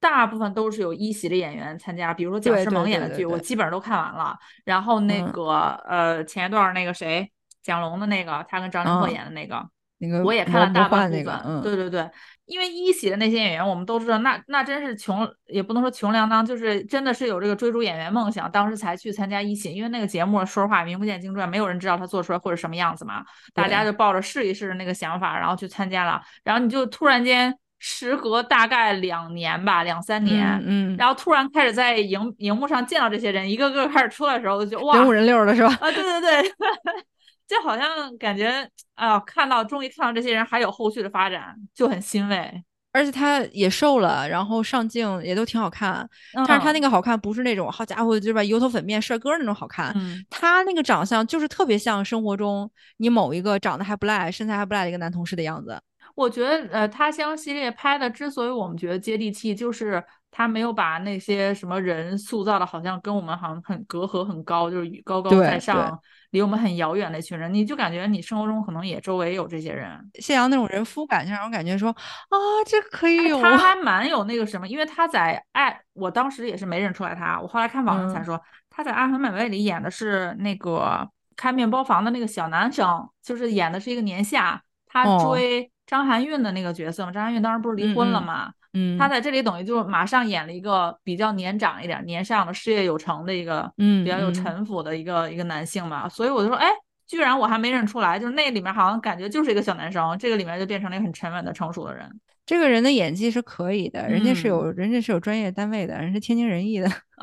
[0.00, 4.36] 大部分都是有一席的演员参加，比如说蒋诗萌演的剧，我基本上都看完了。
[4.64, 5.50] 然后那个
[5.86, 7.30] 呃前一段那个谁
[7.62, 9.62] 蒋龙的那个，他跟张凌赫演的那个，
[9.98, 11.62] 那个我也看了大半部分。
[11.62, 12.10] 对对对。
[12.46, 19.72] 因为一喜的那些演员，我们都知道，那那真是穷，也不能说穷粮当，就是真的是有这个追逐演员梦想，当时才去参加一喜。
[19.72, 23.24] 因为那个节目，说实话名不见经传，没有人知道他做出来会是什么样子嘛。
[23.54, 26.20] 大家就抱着试一试的那个想法，然后去参加了。
[26.42, 35.68] 然后你就突然间，时隔大概两年吧，两三年，嗯，然后突然开始在荧荧幕上见到这些人，一个个开始出来的时候，就哇，人五人六的是吧？
[35.80, 36.52] 啊，对对对。
[37.46, 42.64] 就好像感觉啊，看到终于看到这些人还有后续的发展，就很欣慰。
[42.92, 46.08] 而且他也瘦了，然后上镜也都挺好看。
[46.46, 49.92] 但是他那个好看不是那种好家伙，就是吧油头粉面帅哥那种好看。
[50.30, 55.76] 他那个长相就是特别像生活中你某一个长得还不赖、身材还不赖的一个男同事的样子。
[56.14, 66.00] 我觉得呃，他乡系列拍的之所以我们觉得接地气，就是他没有把那些什么人塑造的好像跟我们好像很隔阂很高，就是高高在上。
[66.34, 69.88] 离我们很遥远的一群人，你就感觉你生活中可能也周围有这些人。
[70.14, 73.40] 谢阳那种人夫感，就让我感觉说啊，这可以有。
[73.40, 87.12] 他还蛮有那个什么，因为他在爱，我当时也是没认出来他，我后来看网上才说他在《爱很美味》里演的是那个开面包房的那个小男生，就是演的是一个年下，他追张含韵的那个角色嘛。
[87.12, 88.48] 张含韵当时不是离婚了嘛？
[88.48, 88.52] 嗯，
[88.98, 96.08] 他在这里等于就马上演了一个比较年长一点、年上的事业有成的一个，嗯，比较有城府的一个一个男性嘛。
[96.08, 96.68] 所以我就说，哎，
[97.06, 102.08] 居然我还没认出来，就是那里面好像感觉就是一个小男生，这个里面就变成了一个很沉稳的成熟的人。
[102.46, 106.90] 这个人的演技是可以的，人家是有，人家是有专业单位的，人是天津人艺的。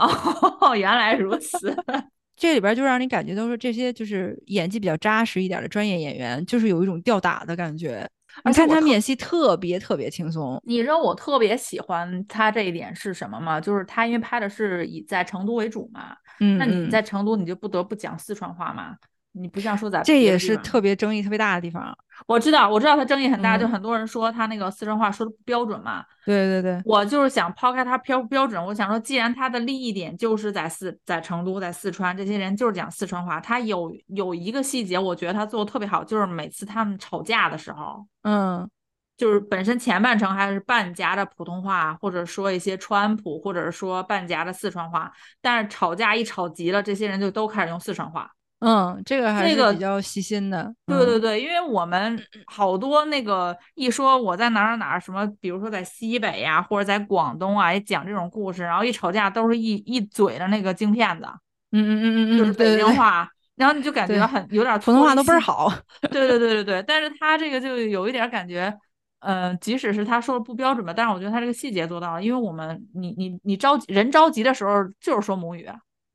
[0.62, 1.76] 哦，原来如此。
[2.36, 8.10] 这里边就让你感觉都是这些就是演技比较扎实一点的专业演员，就是有一种吊打的感觉。
[8.46, 10.62] 你看他们演戏特别特别轻松。
[10.66, 13.60] 你知道我特别喜欢他这一点是什么吗？
[13.60, 18.96] 就是他因为拍的是以在成都为主嘛，嗯，那你在成都你就不得不讲四川话嘛。
[19.34, 21.98] 你不像说在这也是特别争议特别大的地方。
[22.28, 26.06] 我知道，我知道他争议很大，就很多人说他那个四川话说的不标准嘛。
[26.24, 33.40] 对对对，我就是想抛开他标不标准，我想说，既然他的利益点就是在四在成都在四川，这些人就是讲四川话。
[33.40, 38.70] 他有有一个细节，我觉得他做的特别好，就是每次他们吵架的时候，嗯，
[39.18, 45.12] 就是本身前半程还是半夹着普通话，或者说一些川普，或者是说半夹着四川话，
[45.42, 48.30] 但是吵架一吵急了，这些人就都开始用四川话。
[48.62, 50.72] 嗯，这个还是比较细心的。
[50.86, 61.26] 对对对，因为我们好多那个一说我在哪儿哪儿什么，比如说在西北呀，或者在广东啊，也讲这种故事，然后一吵架都是一一嘴的那个京片子。
[61.72, 65.74] 嗯嗯嗯嗯就是北京话，然后你就感觉很有点普通话都倍儿好。
[66.02, 68.72] 对对对对对，但是他这个就有一点感觉，
[69.22, 75.68] 嗯，即使是他说的不标准吧，但是我觉得他这个细节做到了，因为我们你你你着急人着急的时候就是说母语。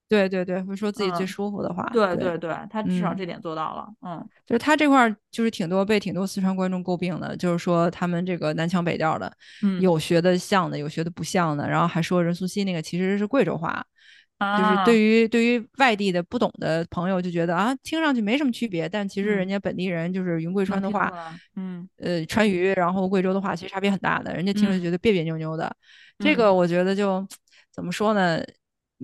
[0.09, 1.89] 对对对，会说自己最舒服的话。
[1.93, 3.89] 对对对，他至少这点做到了。
[4.03, 9.33] 嗯，就是他这块儿就是挺多被挺多四川观众诟病的，就是说他们这个南腔北调的，
[9.81, 13.85] 有学的像的，有学的不像的，然后还说任素汐那个其实是贵州话，
[14.39, 21.13] 就是对于对于外地的不懂的朋友就觉得啊，听上去没什么区别，但其实人家本地人就是云贵川的话，
[21.57, 25.75] 嗯呃川渝，然后贵州的话其实差别很大的，人家听着觉得别别扭扭的。
[26.21, 27.27] 这个我觉得就
[27.75, 28.41] 怎么说呢？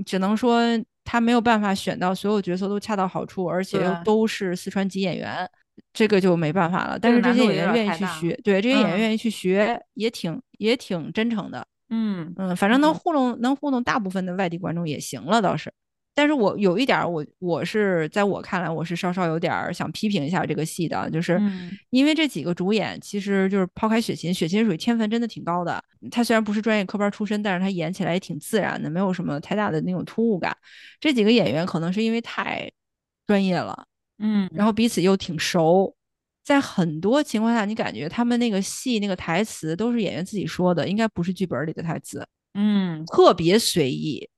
[0.07, 0.63] 只能说。
[1.05, 5.49] 他没有办法选到所有角色都恰到好处，而且又都是四川籍演员，
[5.93, 6.99] 这个就没办法了。
[6.99, 11.67] 但是这些演员愿意去学，对这些演员愿意去学，也挺也挺真诚的。
[11.91, 15.73] 嗯嗯，反正能糊弄能糊弄大部分的外地观众也行了，倒是。
[16.15, 21.41] 但是我有一点，我我是在我看来，我是稍稍有点想批评一下这个戏的，就是
[21.89, 25.83] 因为这几个主演，其实就是抛开雪琴，雪琴属于天分真的挺高的。
[26.11, 30.55] 她虽然不是专业科班出身，但是她演起来也挺自然的，没有什么太大的那种突兀感。
[31.01, 32.71] 这几个演员可能是因为太
[33.27, 33.87] 专业了，
[34.19, 35.95] 嗯，然后彼此又挺熟，
[36.45, 44.29] 在很多情况下，你感觉他们那个戏那个台词都是演员自己说的，应该不是剧本里的台词，嗯，特别随意。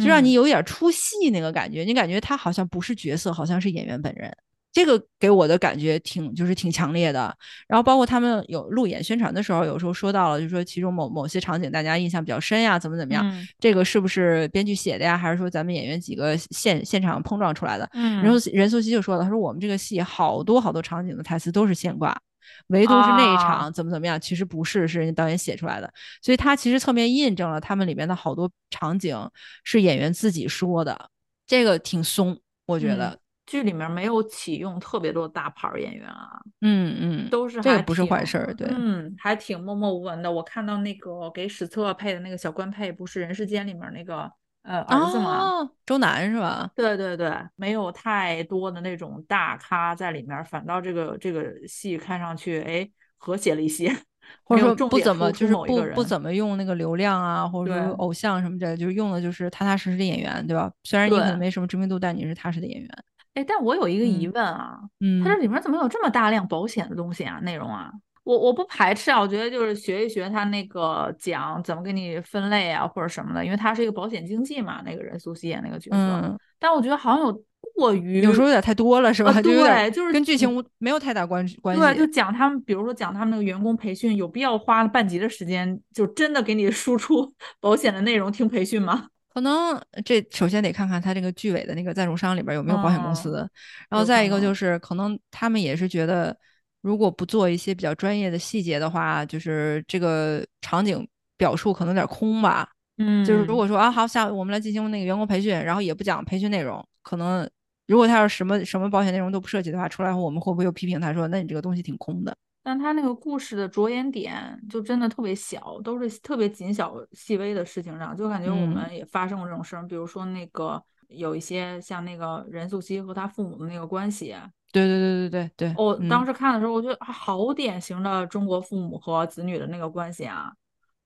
[0.00, 4.34] 就让你有点出戏那个感觉，你感觉他好像不是角色，好像是演员本人。
[4.72, 7.32] 这个给我的感觉挺就是挺强烈的。
[7.68, 17.88] 然后包括他们有路演宣传的时候，有时候说到了，就说其中某某些场景大家印象比较深呀，怎么怎么样，嗯这个是不是编剧写的呀，还是说咱们演员几个现现场碰撞出来的？
[17.92, 22.20] 嗯任素任素汐就说了，他说我们这个戏好多好多场景的台词都是现挂。
[22.68, 23.38] 唯独是那一啊。
[23.38, 25.92] 场怎么怎么样，其实不是，是人家导演写出来的，
[26.22, 29.16] 所以他其实侧面印证了他们里面的好多场景
[29.62, 31.10] 是演员自己说的，
[31.46, 40.32] 这个挺松，我觉得，剧里面没有启用特别多大牌儿演员啊，嗯嗯，都是这个不是坏事儿，对，嗯，还挺默默无闻的。
[40.32, 44.30] 我看到那个给史册配的那个小官配，不是《人世间》里面那个
[44.64, 45.38] 呃儿子嘛？
[45.38, 46.70] 哦，周南是吧？
[46.74, 53.94] 对对对，没有太多的那种大咖在里面，反倒这个这个戏看上去哎和谐了一些，
[54.42, 60.72] 或者说不怎么就是不不怎么用那个流量啊，或者说偶像什么之类的，就是用的就是踏踏实实的演员，对吧？
[60.84, 62.88] 虽然你可能没什么知名度，但你是踏实的演员。
[63.34, 67.38] 哎，但我有一个疑嗯问啊，嗯它这里面怎么有这么大量保险的东西啊？
[67.42, 67.90] 内容啊？
[68.24, 75.96] 我我不排斥啊，我觉得就是学一学他那个讲怎么给你分类啊，或者什么的，因为他是一个保险经纪嘛，那个任素汐演那个角色。
[75.96, 77.44] 嗯，但我觉得好像有
[77.74, 79.32] 过于有时候有点太多了，是吧？
[79.42, 82.06] 对就是跟剧情无没有太大关关系对，就。
[82.12, 89.08] 讲他们，比如说讲他们那个员工培训，有必要花了半集的时间，就真的给你输出 保险的内容听培训吗？
[89.34, 93.50] 可能这首先得看看他这个剧尾的那个赞助商里边有没有保险公嗯司，
[93.90, 96.36] 然后再一个就是可能他们也是觉得，
[96.84, 101.08] 如果不做一些比较专业的细节的话，就是这个场景
[101.38, 102.68] 表述可能有点空吧。
[102.98, 107.48] 嗯就是如果说啊好，下我们来进行那个员工培训，然后也不讲培训内容，可能
[107.86, 112.36] 如果他要是什么什么保险内容都不涉及的话，出来后我们会不会又批评他说，那你这个东西挺空的？
[112.62, 124.34] 但他那个故事的着眼点就真的特别小，都是特别谨小细微的事情上，就感觉我嗯们也发生过这种事儿，比如说那个有一些像那个任素汐和她父母的那个关系，
[124.74, 130.52] 对对对对对对，我嗯当时看的时候，我觉得啊好典型的中国父母和子女的那个关系啊，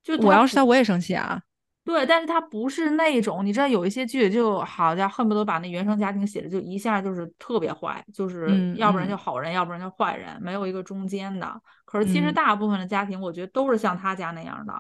[0.03, 1.41] 就我要是他我也生气啊。
[1.85, 11.51] 对，但是他不是那种，你知道有一些剧就好家伙恨不得把那原生家庭写的就一下就是特别坏，就是嗯要不然就嗯好人，要不然就坏人，没有一个中间的。
[11.87, 14.75] 可是其实嗯大部分的家庭，我觉得都是像他家那样的。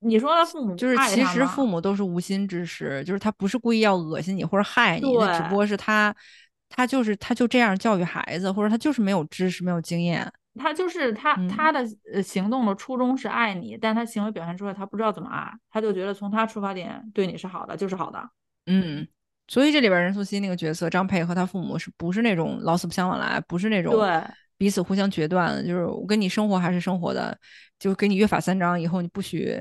[0.00, 6.14] 你说他父母就是他其实父母都是无心之失，就是他不是故意要恶心你或者害你，只不过是他
[6.76, 10.30] 他就是他就这样教育孩子，或者他就是没有知识没有经验。
[10.56, 18.28] 他就是他嗯他的呃行动的初衷是爱你，但他行为表现出来他不知道怎么爱，他就觉得从他出发点对你是好的就是好的。
[18.66, 19.06] 嗯，
[19.48, 24.22] 所以这里边任素汐那个角色张佩和他父母是不是那种老死不相往来，不是那种对
[24.56, 27.36] 彼此互相决断，就是我跟你生活还是生活的，
[27.78, 29.60] 就给你约法三章，以后你不许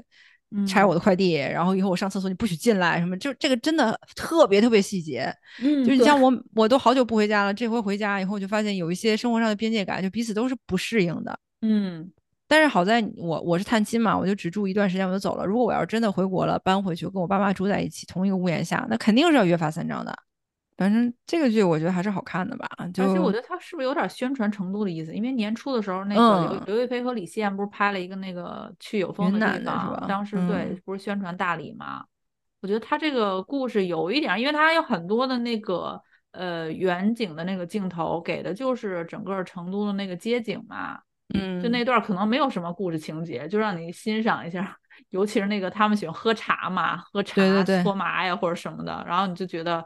[0.67, 5.33] 拆我嗯的快递，然后以后我上厕所你不许进来，什么就这个真的特别特别细节。
[5.61, 11.39] 嗯，就是你像我，我都好久不回家了，这回回家以后就发现有一些生活上的边界感，就彼此都是不适应的。
[11.61, 12.11] 嗯
[12.45, 15.45] 但是好在我我是探亲嘛，我就只住一段时间我就走了。
[15.45, 20.13] 如果我要是真的回国了，搬回去跟我爸妈住在一起，同一个屋檐下，那肯定是要约法三章的。
[20.83, 25.13] 反正这个剧我觉得还是好看的吧，就而且我觉得他是不是有点宣传成都的意思？
[25.13, 32.03] 因为年初的时候，那个刘亦菲和李现不是拍了一个那个去有风的地方当时对嗯，不是宣传大理嘛？
[32.61, 40.99] 我觉得他这个故事有一点，因为他有很多的那个呃远景的那个镜头，给的就是整个成都的那个街景嘛。
[41.33, 44.77] 嗯，就那段可能没有什么故事情节，就让你欣赏一下，
[45.09, 49.83] 尤其是那个他们喜欢喝茶嘛，喝茶搓麻呀或者什么的，然后你就觉得，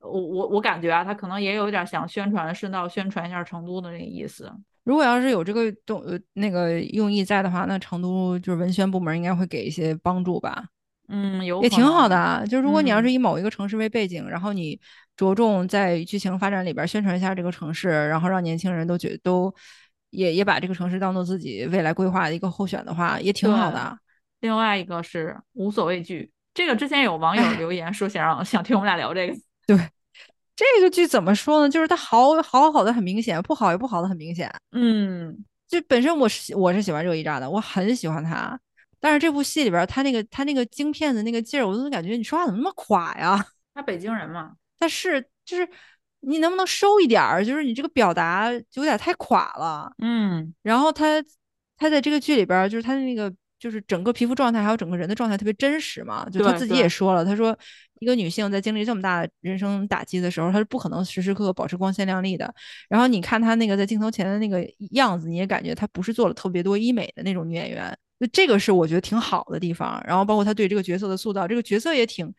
[0.00, 4.50] 我我我感觉啊，他可能也有点想宣传，顺道宣传一下成都的那个意思。
[4.84, 10.64] 如果要是有这个动呃那个用意在的话，那成都就是文宣部门应该会给一些帮助吧。
[11.08, 12.44] 嗯，有也挺好的啊。
[12.44, 14.78] 就如果你要嗯是以某一个城市为背景，然后你
[15.16, 19.52] 着重在剧情发展里边宣传一下这个城市，然后让年轻人都觉都
[20.10, 23.98] 也也把这个城市当做自己未来规划的一个候选的话，也挺好的啊。
[24.40, 29.34] 另外一个是无所畏惧，这个之前有网友哎留言说想让想听我们俩聊这个，
[30.56, 31.68] 这个剧怎么说呢？
[31.68, 34.52] 就是它好好好的很明显，不好也不好的很明显。
[34.72, 38.58] 嗯就本身我是喜我是喜欢热依扎的，我很喜欢他，
[38.98, 43.44] 但是这部戏里边他那个他那个京片的那个劲儿，我都感觉你说话怎么那么垮呀？
[43.74, 45.68] 他北京人嘛，但是就是
[46.20, 47.44] 你能不能收一点儿？
[47.44, 49.92] 就是你这个表达就有点太垮了。
[49.98, 51.22] 嗯然后他
[51.76, 56.28] 他在这个剧里边儿，就是他的那个就是整个皮肤状态还有整个人的状态特别真实嘛。
[56.30, 57.56] 就他自己对对也说了，他说
[58.00, 62.52] 一个女性在经历这么大的人生打击的时候，她是不可能时时刻刻保持光鲜亮丽的。
[62.88, 67.96] 然后你看她那个在镜头前的那个样子，你也感觉她不是做了特别多医美的那种女演员。
[68.20, 70.02] 就这个是我觉得挺好的地方。
[70.06, 72.32] 然后包括她对这个角色的塑造，这个角色也挺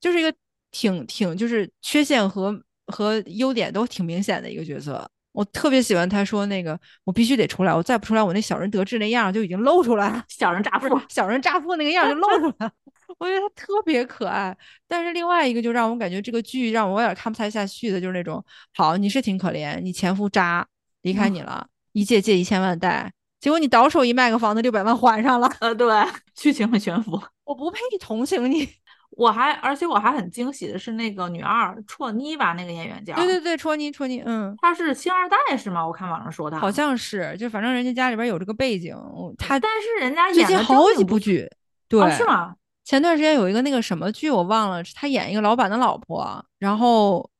[0.00, 0.32] 就是一个
[0.70, 5.10] 挺挺就是缺陷和和优点都挺明显的一个角色。
[5.34, 12.72] 我特别喜欢他说那个，我必须得出来，我再不出来，我那小人得志那样就已经露出来了，小人乍富，小人乍富那个样就露出来了。
[13.18, 14.56] 我觉得他特别可爱，
[14.86, 20.64] 但是另外一个就让我感觉这个剧让我有点看不太下去的，就是那种好，你是挺可怜，你前夫渣
[21.02, 25.52] 离开你了，一借借一千万贷，结果你倒手一卖个房子六百万还上了。
[25.58, 25.88] 呃，对，
[26.36, 28.68] 剧情很悬浮， 我不配同情你。
[29.16, 35.86] 我还而且我还很惊喜的是那个女二绰妮吧，那个演员叫对对对，绰妮绰妮，嗯，她是星二代是吗？
[35.86, 38.96] 我看网上说的，好像是，就反正人家家里边有这个背景，
[39.38, 41.48] 她但是人家最近好几部剧，
[41.88, 42.56] 对，是吗？
[42.84, 47.30] 前段时间有一个那个什么剧我忘了，她演一个老板的老婆，然后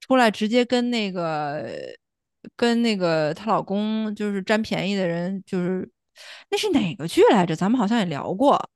[0.00, 1.68] 出来直接跟那个
[2.56, 5.88] 跟那个她老公就是占便宜的人，就是
[6.50, 7.54] 那是哪个剧来着？
[7.54, 8.70] 咱们好像也聊过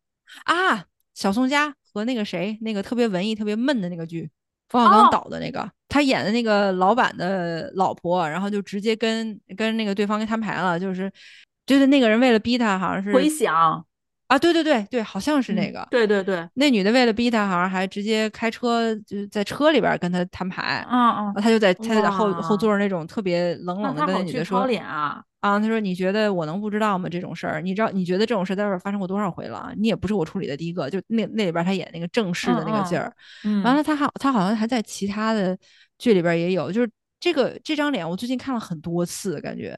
[0.45, 0.85] 啊，
[1.15, 1.75] 小宋佳。
[1.93, 4.30] 和那个谁，那个特别文艺、特别闷的那个剧，
[4.68, 11.11] 冯小刚导的那个，他演的那个老板的老婆，然后就直接跟跟那个对方给摊牌了，就是
[11.66, 13.84] 就是那个人为了逼他，好像是回想
[14.28, 24.66] 啊，对对对对，好像是那个，对对对，那女的为了逼他，好像还直接开车就在车里边跟他摊牌，嗯嗯，他就在他就在后后座那种特别冷冷的跟那女的说。
[24.78, 27.09] 啊，他说：“你觉得我能不知道吗？
[27.09, 27.90] 这种事儿，你知道？
[27.90, 29.72] 你觉得这种事在这儿发生过多少回了？
[29.76, 30.88] 你也不是我处理的第一个。
[30.88, 33.12] 就那那里边他演那个正式的那个劲儿，
[33.64, 35.59] 完了他好他好像还在其他的
[35.99, 36.70] 剧里边也有。
[36.70, 36.88] 就是
[37.18, 39.76] 这个这张脸，我最近看了很多次，感觉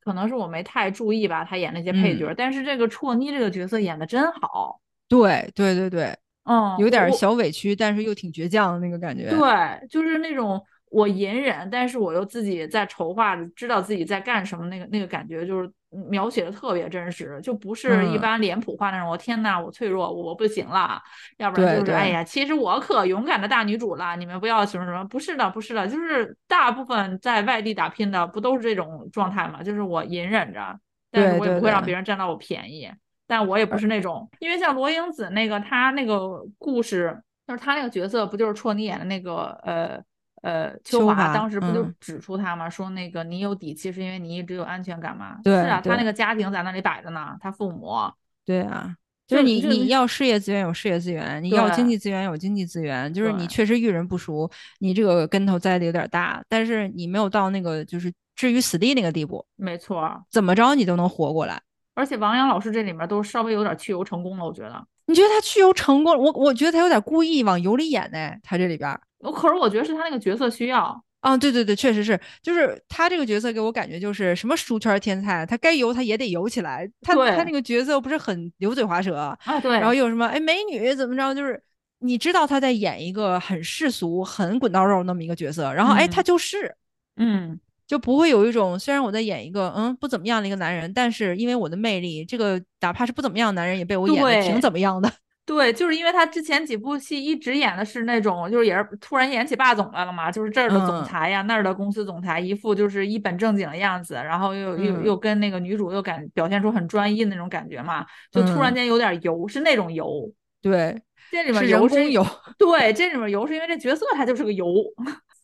[0.00, 1.44] 可能是我没太注意吧。
[1.44, 4.80] 他演那些配角，但是这个绰妮这个角色演的真好。
[5.06, 9.28] 对对对对，嗯，有点小委屈，但是又挺倔强的那个感觉。
[9.28, 10.58] 对，就是那种。”
[10.94, 15.68] 我隐忍，但是我又自己在筹划，知道自己在干什么，那个那个感觉就是
[16.08, 19.08] 描写的特别真实，就不是一般脸谱化那种。
[19.08, 21.02] 我天呐，我脆弱，我不行了，
[21.38, 29.64] 要不然就是哎呀，其实我可勇敢的大女主了，你们不要什么什么，不是的，不是的，就是大部分在外地打拼的不都是这种状态嘛？
[29.64, 30.78] 就是我隐忍着，
[31.10, 32.88] 但是我也不会让别人占到我便宜，
[33.26, 40.00] 但我也不是那种，因为像罗英子那个她那个故事，就是她那个角色不就是戳你演的那个呃。
[40.44, 42.68] 呃，秋华当时不就指出他吗？
[42.68, 45.38] 说那个你有底气是因为你一直有安全感吗？
[45.42, 47.96] 对，是啊，他那个家庭在那里摆着呢，他父母。
[48.44, 48.94] 对啊，
[49.26, 59.42] 就是你你要事业资源有事业资源，你要经济资源有经济资源，就是你确实遇人不淑，你这个跟头栽的有点大，但是你没有到那个就是置于死地那个地步。
[59.56, 61.58] 没错，怎么着你都能活过来。
[61.94, 64.86] 而且王阳老师这里面都稍微有点去油成功了，我觉得。
[65.06, 66.16] 你觉得他去油成功？
[66.16, 68.98] 我我觉得他有点故意往油里演呢，他这里边。
[69.18, 76.86] 我可是我觉得是他那个角色需要啊，对对对，确实是，就是他这个角色给我感觉就是什么书圈天才，他该游他也得游起来。
[77.00, 79.72] 他他那个角色不是很油嘴滑舌啊，对。
[79.72, 81.62] 然后又什么哎美女怎么着，就是
[82.00, 86.74] 你知道他在演一个很世俗、很滚刀肉那么一个角色，然后哎他就是，
[87.16, 87.58] 嗯，
[87.94, 95.08] 就不会有一种虽然我在演一个嗯不怎么样的一个男人，但是因为我的魅力，这个哪怕是不怎么样的男人也被我演的挺怎么样的。
[95.46, 110.28] 对，就是因为他之前几部戏一直演的是那种，就是也是突然演起霸总来了嘛，就是这儿的总裁呀，那儿的公司总裁，一副就是一本正经的样子，然后又又又跟那个女主又感表现出很专一的那种感觉嘛，就突然间有点油，是那种油。
[110.60, 112.26] 对，这里面油是油。
[112.58, 114.66] 对，这里面油是因为这角色他就是个油。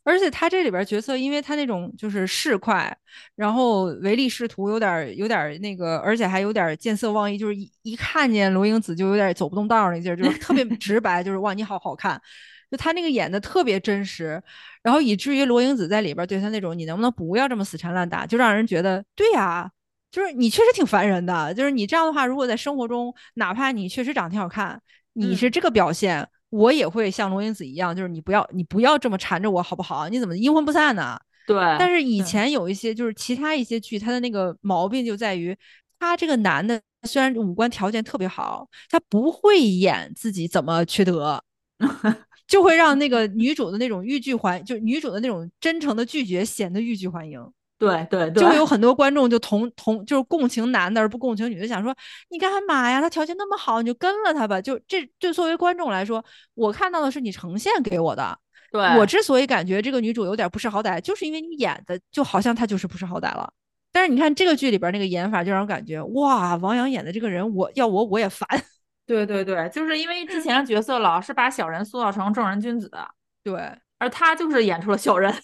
[0.03, 2.91] 而且他这里边角色，因为他那种就是市侩，
[3.37, 12.21] 然后唯利是图，有点有点那个，而且还有点见色忘义，就是一一看见罗英子就有点走不动道那劲儿，就是特别 直白，就是哇你好好看，
[12.71, 14.43] 就他那个演的特别真实，
[14.83, 19.71] 然后以至于罗英子在里边对他那种你能不能不要这么死缠烂打，就让人觉得对呀，
[20.11, 24.81] 就是你确实挺烦人的，就是你这样的话，如果在生活中，哪怕你确实长得挺好看，
[25.13, 26.27] 你是这个表现。
[26.51, 30.09] 我也会像龙英子一样，就是你不要你不要这么缠着我好不好？
[30.09, 31.19] 你怎么阴魂不散呢？
[31.47, 31.57] 对。
[31.79, 35.57] 但是以前有一些就是其他一些剧，它的那个毛病就在于，
[35.99, 41.43] 他这个男的虽然五官条件特别好，他不会演自己怎么缺德，
[42.47, 47.41] 就会让那个女主的那种欲拒还，就女主的那种真诚的拒绝显得欲拒还迎。
[47.81, 51.97] 对对对，就有很多观众就同同就是共情男的而不共情女的，想说
[52.29, 53.01] 你干嘛呀？
[53.01, 54.61] 他条件那么好，你就跟了他吧。
[54.61, 56.23] 就这，对作为观众来说，
[56.53, 58.39] 我看到的是你呈现给我的。
[58.71, 63.51] 对我之所以感觉这个女主有点不识好歹，就是因为你演的就好像她就是不识好歹了。
[63.91, 68.47] 但是你看这个剧里边那个演法，就让我感觉哇，王阳演的这个人，我要我我也烦。
[69.07, 72.91] 对对对，就是因为之前的角色老是把小人塑造成正人君子，
[73.43, 73.59] 对，
[73.99, 75.35] 而他就是演出了小人。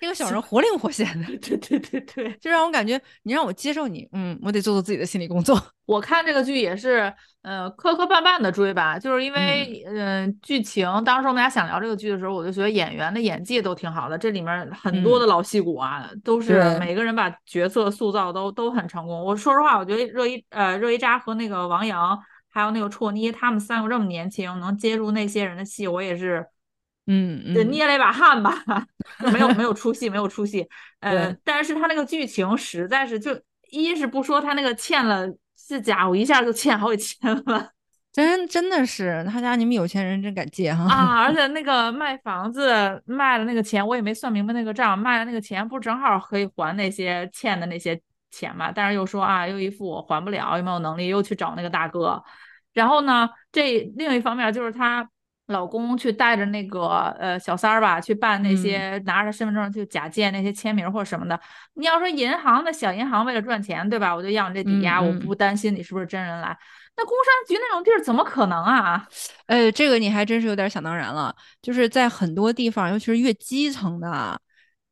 [0.00, 5.62] 这个小人活灵活现的， 对对对对，就让我感觉你让我接受你，嗯，我得做做自己的心理工作。
[5.84, 10.86] 我看这个剧也是，呃，磕磕绊绊的追吧，就是因为，嗯，剧情。
[11.04, 19.22] 当时我们俩想聊这个剧的时候，我就觉得演员的演技都挺好的，这里面很多的老戏骨啊，都是每个人把角色塑造都都很成功。
[19.22, 26.46] 我说实话，我觉得热依，呃，热依扎和那个王阳，还有那个绰妮，他们三个这么年轻，能接住那些人的戏，我也是。
[27.06, 28.62] 嗯，就捏了一把汗吧，
[29.32, 30.68] 没有 没有出戏，没有出戏。
[31.00, 33.36] 呃，但是他那个剧情实在是，就
[33.70, 35.26] 一是不说他那个欠了，
[35.66, 37.68] 这家伙一下就欠好几千万，
[38.12, 41.24] 真真的是他家你们有钱人真敢借哈啊！
[41.24, 48.70] 而且那个卖房子卖了那个钱，我也没算明白那个账，卖了那个钱不正好可以还那些欠的那些钱嘛？
[48.70, 52.22] 但是又说啊，又一副我还不了，又没有能力，又去找那个大哥。
[52.72, 55.08] 然后呢，这另一方面就是他。
[55.50, 56.86] 老公去带着那个
[57.18, 61.38] 呃小三儿吧，去办那些拿着身份证去假借那些签名或者什么的。
[61.74, 64.14] 你要说银行的小银行为了赚钱，对吧？
[64.14, 66.56] 我就要你这抵押，我不担心你是不是真人来。
[66.96, 69.06] 那工商局那种地儿怎么可能啊？
[69.46, 71.34] 呃，这个你还真是有点想当然了。
[71.60, 74.40] 就是在很多地方，尤其是越基层的，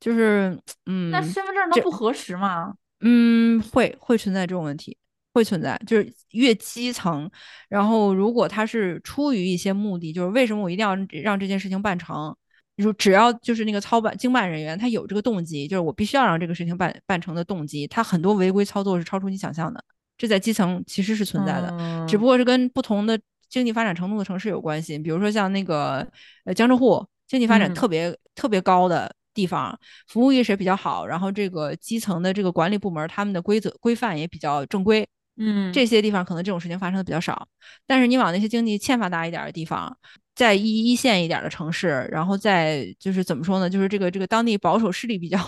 [0.01, 2.75] 就是嗯，那身份证能不核实吗？
[3.01, 4.97] 嗯，会会存在这种问题。
[5.39, 7.31] 会存在，就是越基层，
[7.69, 12.37] 然后如果他是出于一些目的，就是为什么我一定要让这件事情办成？
[12.77, 19.83] 你说只要就是那个操办经办人员，他有这个动机，就是我必须要让这个事情办办成的动机，他很多违规操作是超出你想象的。
[20.17, 23.19] 这在基层其实是存在的，只不过是跟不同的
[23.49, 24.99] 经济发展程度的城市有关系。
[24.99, 26.07] 比如说像那个
[26.45, 29.77] 呃江浙沪经济发展特别特别高的地方，
[30.09, 35.09] 服务意识比较好，然后这个基层的这个管理部门他们的规则规范也比较正规。
[35.39, 37.47] 嗯，这些地方可能这种事情发生的比较少，
[37.87, 39.97] 但是你往那些经济欠发达一点的地方，
[40.35, 45.39] 在一一线一点的城市，然后在就是怎么说呢，就是这个这个当地保守势力比较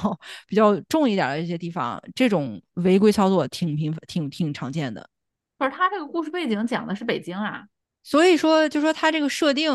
[0.46, 5.08] 比较重一点的一些地方，这种违规操作挺频繁、挺挺常见的。
[5.58, 7.64] 可是他这个故事背景讲的是北京啊，
[8.02, 9.72] 所以说就说他这个设定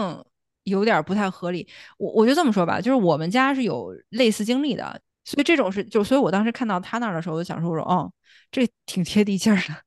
[0.63, 1.67] 有点不太合理。
[1.97, 8.11] 我我就这么说吧，就是我们家是有类似经历的，所以这种是就所以我当时看到他那儿的时候，我就想说，我说哦，
[8.49, 9.84] 这挺贴地气儿的。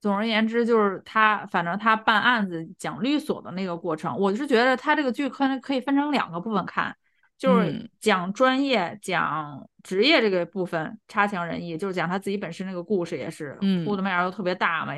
[0.00, 6.96] 总而言之，就是他，反正他办案子讲律所的那个过程，我是觉得他这个剧可能可以分成两个部分看，
[7.36, 14.92] 就是讲专业、讲职业这个部分差强人意，就是讲他自己本身那个故事也是铺的面儿都特别大嘛。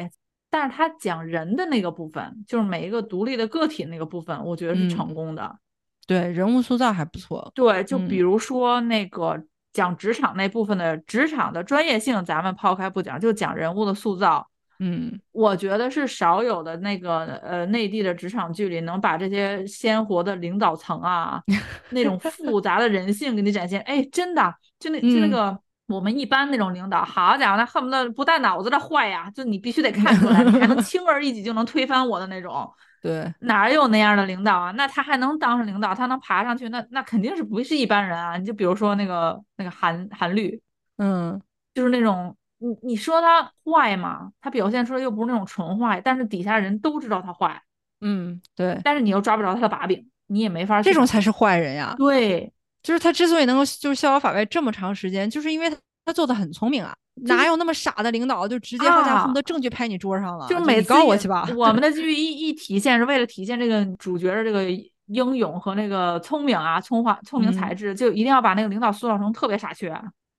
[0.48, 5.58] 但是他讲人的那个部分，就是每一个独立的个体那个部分，我觉得是成功的。
[6.06, 7.50] 对，人物塑造还不错。
[7.54, 9.42] 对，就比如说那个
[9.72, 14.46] 讲职场那部分的职场的专业性，咱们抛开不讲，就讲人物的塑造。
[14.84, 21.40] 嗯，我觉得是少有的那个呃，内地的职场剧里能把这些鲜活的领导层啊，
[21.90, 23.80] 那种复杂的人性给你展现。
[23.82, 25.56] 哎，真的，就那就那个
[25.86, 32.68] 我们一般那种领导，好家伙，那恨不得不带脑子的坏呀，就你必须得看出来，你还能 轻而易举就能推翻我的那种。
[33.00, 34.72] 对，哪有那样的领导啊？
[34.72, 38.36] 那他还能当上领导，他能爬上去，那那肯定是不是一般人啊？
[38.36, 40.60] 你就比如说那个那个韩韩律，
[40.98, 41.40] 嗯，
[41.72, 42.36] 就是那种。
[42.62, 44.30] 你你说他坏吗？
[44.40, 47.60] 他表现出来又不是那种纯坏，但是底下人都知道他坏。
[48.00, 48.80] 嗯，对。
[48.84, 50.80] 但是你又抓不着他的把柄，你也没法。
[50.80, 51.94] 这种才是坏人呀。
[51.98, 52.52] 对，
[52.82, 56.94] 就是他之所以能够就是逍遥法外这么长时间，就是因为他他做的很聪明啊。
[57.24, 60.48] 哪有那么傻的领导，就直接好像恨不得证据拍你桌上了？
[60.48, 61.46] 就每次告我去吧。
[61.54, 64.64] 我们的 剧一一体现是为了体现这个主角的这个
[65.06, 69.94] 英勇和那个聪明啊，聪华聪明才智，就一定要把那个领导塑造成特别傻缺。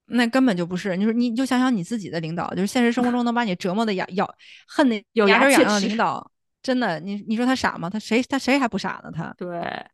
[0.05, 4.29] 那根本就不是，你说你就想想你自己的领导，就是现实生活中能把你折磨的牙咬
[4.67, 6.29] 恨的有牙根痒痒的领导，
[6.61, 7.89] 真的，你你说他傻吗？
[7.89, 9.11] 他谁他谁还不傻呢？
[9.11, 9.85] 他对，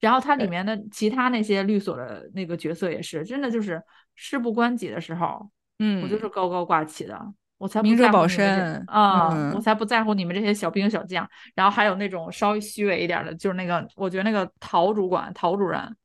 [0.00, 3.80] 然后他里面的其他那些律所的那个角色也是，真的就是
[4.16, 5.48] 事不关己的时候，
[5.78, 7.18] 嗯，我就是高高挂起的，
[7.58, 11.26] 我才明哲保身啊，我才不在乎你们这些小兵小将。
[11.54, 15.96] 然后还有那种稍微虚伪一点的，就是那个我觉得那个陶主管陶主任，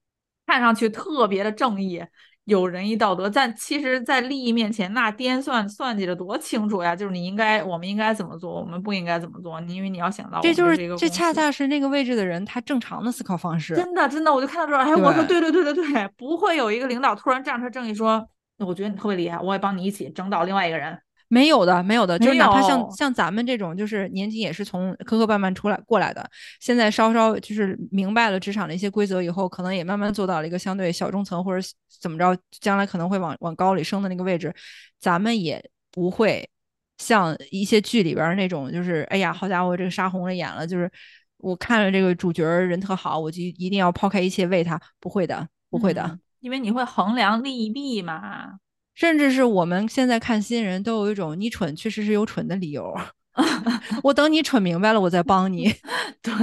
[0.45, 2.03] 看上去特别的正义。
[2.47, 6.95] 有仁义道德，但其实，在利益面前，那颠算算计的多清楚呀！
[6.95, 9.59] 就是你应该，我们应该怎么做，我们不应该怎么做。
[9.59, 13.75] 你因为你要想到，这就是这恰恰是那个位置的人他正常的思考方式。
[13.75, 18.25] 真的，真的，我就看到这儿，哎，我说对对对对对，不会有一个领导突然站出来正义说，
[18.59, 20.97] 我觉得你特别厉害，我也帮你一起整倒另外一个人。
[21.29, 31.67] 没有的，没有的，就是哪怕像像咱们这种，就是年纪也是从磕磕绊绊出来过来的，现在稍稍就是明白了职场的一些规则以后，可能也慢慢做到了一个相对小中层或者
[32.01, 34.53] 怎么着，将来可能会往往高里升的那个位置，
[34.99, 36.49] 咱们也不会
[36.97, 40.89] 像一些剧里边那种，就是哎呀，好家伙，这个杀红了眼了，就是
[41.37, 46.19] 我看了这个主角人特好，我就一定要抛开一切为他，不会的，不会的。
[46.39, 48.59] 因为你会衡量利弊嘛。
[48.97, 52.97] 甚至是我们现在看新人都有一种你蠢确实是有蠢的理由，
[54.01, 55.71] 我等你蠢明白了我再帮你。
[56.23, 56.33] 对，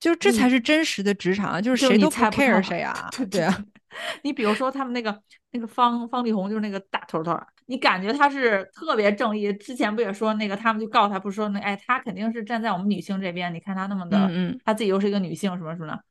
[0.00, 3.64] 就是这才是真实的职场，就是谁都不 care 透谁啊对，对啊，
[4.24, 5.16] 你比如说他们那个
[5.52, 9.52] 那个方方力宏，就是那个大头头，你感觉他是特别正义。
[9.52, 16.02] 之前不也说那个他们就告他，不是说那哎他肯定是站在我们女性这边，你看他那么的，嗯嗯，他自己又是一个女性什么什么的，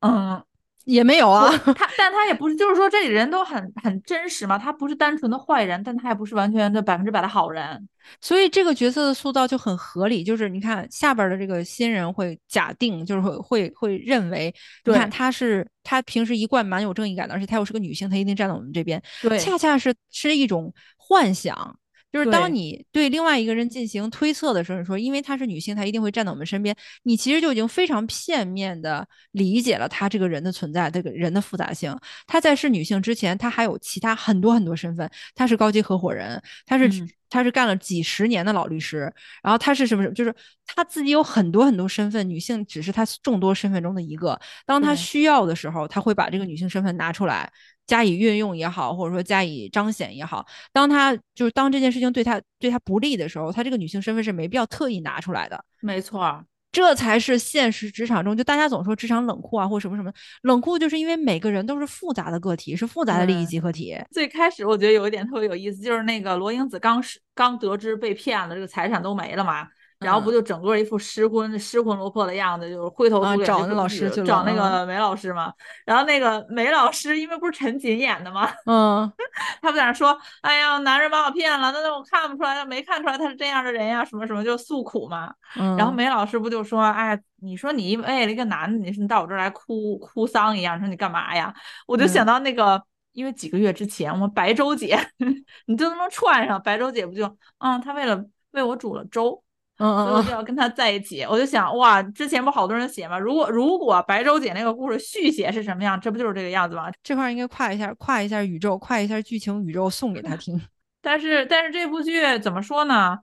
[0.00, 0.40] 嗯，
[0.86, 7.88] 也没有啊， 他但他也不是，就是说这里人都很很真实嘛，他不是单纯的坏人，但他也不是完全的百分之百的好人。
[8.20, 21.76] 所以这个角色的塑造就很合理，就是你看下边儿的这个新人会假定，就是会会会认为，你看他是他平时一贯蛮有正义感的，而且他又是个女性，他一定站在我们这边，对恰恰是是一种幻想。
[22.16, 31.94] 就是当你对另外一个人进行推测的时候，你说因为她是女性，她一定会站在我们身边，你其实就已经非常片面的理解了她这个人的存在，这个人的复杂性。
[32.26, 39.12] 她在是女性之前，她还有其他很多很多身份，她是高级合伙人，她是、嗯她是干了几十年的老律师，
[39.42, 40.06] 然后她是什么？
[40.12, 40.32] 就是
[40.64, 44.38] 她自己有很多很多身份，女性只是她众多身份中的一个。
[44.64, 47.52] 当她需要的时候，她会把这个女性身份拿出来。
[47.86, 55.64] 加以运用也好，或者说加以彰显也好，当她就是当这件事情对她对她不利的时候，她这个女性身份是没必要特意拿出来的。
[55.80, 60.12] 没错儿，这才是现实职场中，就大家总说职场冷酷啊，或什么什么
[60.42, 63.96] 冷酷，就是因为每个人都是复杂的个体，是复杂的利益集合体。
[64.10, 69.68] 最开始我觉得有一点特别有意思，就是那个罗英子刚是刚得知被骗了，这个财产都没了嘛。
[70.00, 75.52] 然后不嗯就整个一副失魂失魂落魄的样子，就是灰头啊土脸找那老师去了找那嗯个梅老师嘛。
[75.84, 79.10] 然后那个梅老师因为不是陈瑾演的嘛，嗯，
[79.62, 85.32] 他不在那说，哎呀，男人把我骗了，那那我看不出来，没看出来他是这样的人呀，什么什么就诉苦嘛。
[85.58, 91.54] 嗯然后梅老师不就说，哎，你说你为了一个男的，你是你到我这儿来哭哭丧一样，说你干嘛呀？
[91.86, 92.82] 我就想嗯到那个，
[93.12, 94.98] 因为几个月之前我们白粥姐，
[95.66, 97.24] 你就能串上，白粥姐不就，
[97.58, 99.42] 嗯，她为了为我煮了粥。
[99.78, 103.18] 嗯所以我就要跟他在一起，我就想，哇，之前不好多人写吗？
[103.18, 106.90] 如果如果白粥姐那个故事续写是什么样，这不就是这个样子吗？
[107.02, 110.60] 这块儿应该跨一下，跨一下宇宙，跨一下剧情宇宙，送给他 听。
[111.02, 113.18] 但是但是这部剧怎么说呢？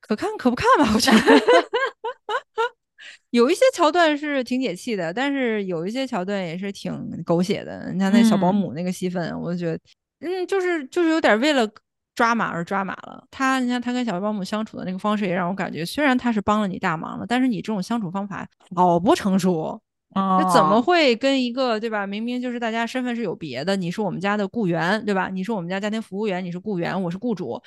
[0.00, 1.18] 可看可不看吧，我觉得。
[3.30, 6.94] 有一些桥段是挺解气的，但是有一些桥段也是挺
[7.24, 7.90] 狗血的。
[7.92, 9.78] 你看那小保嗯姆那个戏份，我就觉得，
[10.20, 11.68] 嗯，就是就是有点为了
[12.14, 13.24] 抓马而抓马了。
[13.30, 19.80] 他，你看他跟小保姆相处的那个方式，也让我感觉，虽然他是帮了你大忙了，但是你这种相处方法好不成熟。
[20.16, 22.06] 那怎么哦会跟一个对吧？
[22.06, 25.28] 明明就是大家身份是有别的，你是我们家的雇员，对吧？
[25.28, 27.60] 你是我们家家庭服务员，你是雇员，我是雇主，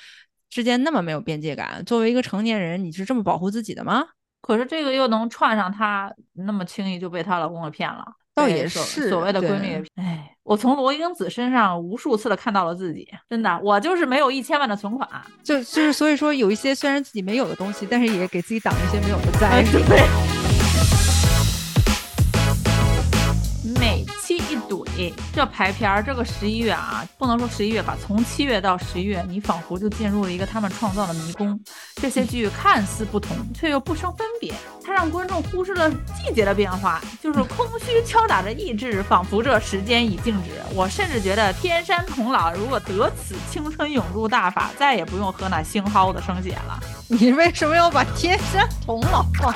[0.49, 1.83] 之间那么没有边界感。
[1.83, 4.05] 作为一个成年人，你是这么保护自己的吗？
[4.39, 8.05] 可是这个又能串上她那么轻易就被她老公给骗了，
[8.37, 9.83] 倒也是所谓的闺蜜。
[9.95, 15.09] 哎，我从罗英子身上无数次的看到了自己，真的，我就是没有一千万的存款。
[15.43, 19.47] 就就是所以说，有一些虽然自己没有的东西，但是也给自己挡了一些没有的灾。
[19.47, 20.46] 哎，对。
[24.97, 31.59] 一怼，这排片儿，这个十一月啊，不能说十一月吧，从七月到十一月，你仿佛就进入了一个他们创造的迷宫。
[31.95, 40.49] 这些剧看似不同，却又不生分别，它让观众忽视了季节的变化，就是空虚敲打着意志，仿佛这时间已静止。
[40.73, 46.79] 我甚至觉得天山童姥如果得此青春永驻大法，再也不用喝那星蒿的生血了。
[47.07, 49.53] 你为什么要把天山童姥放？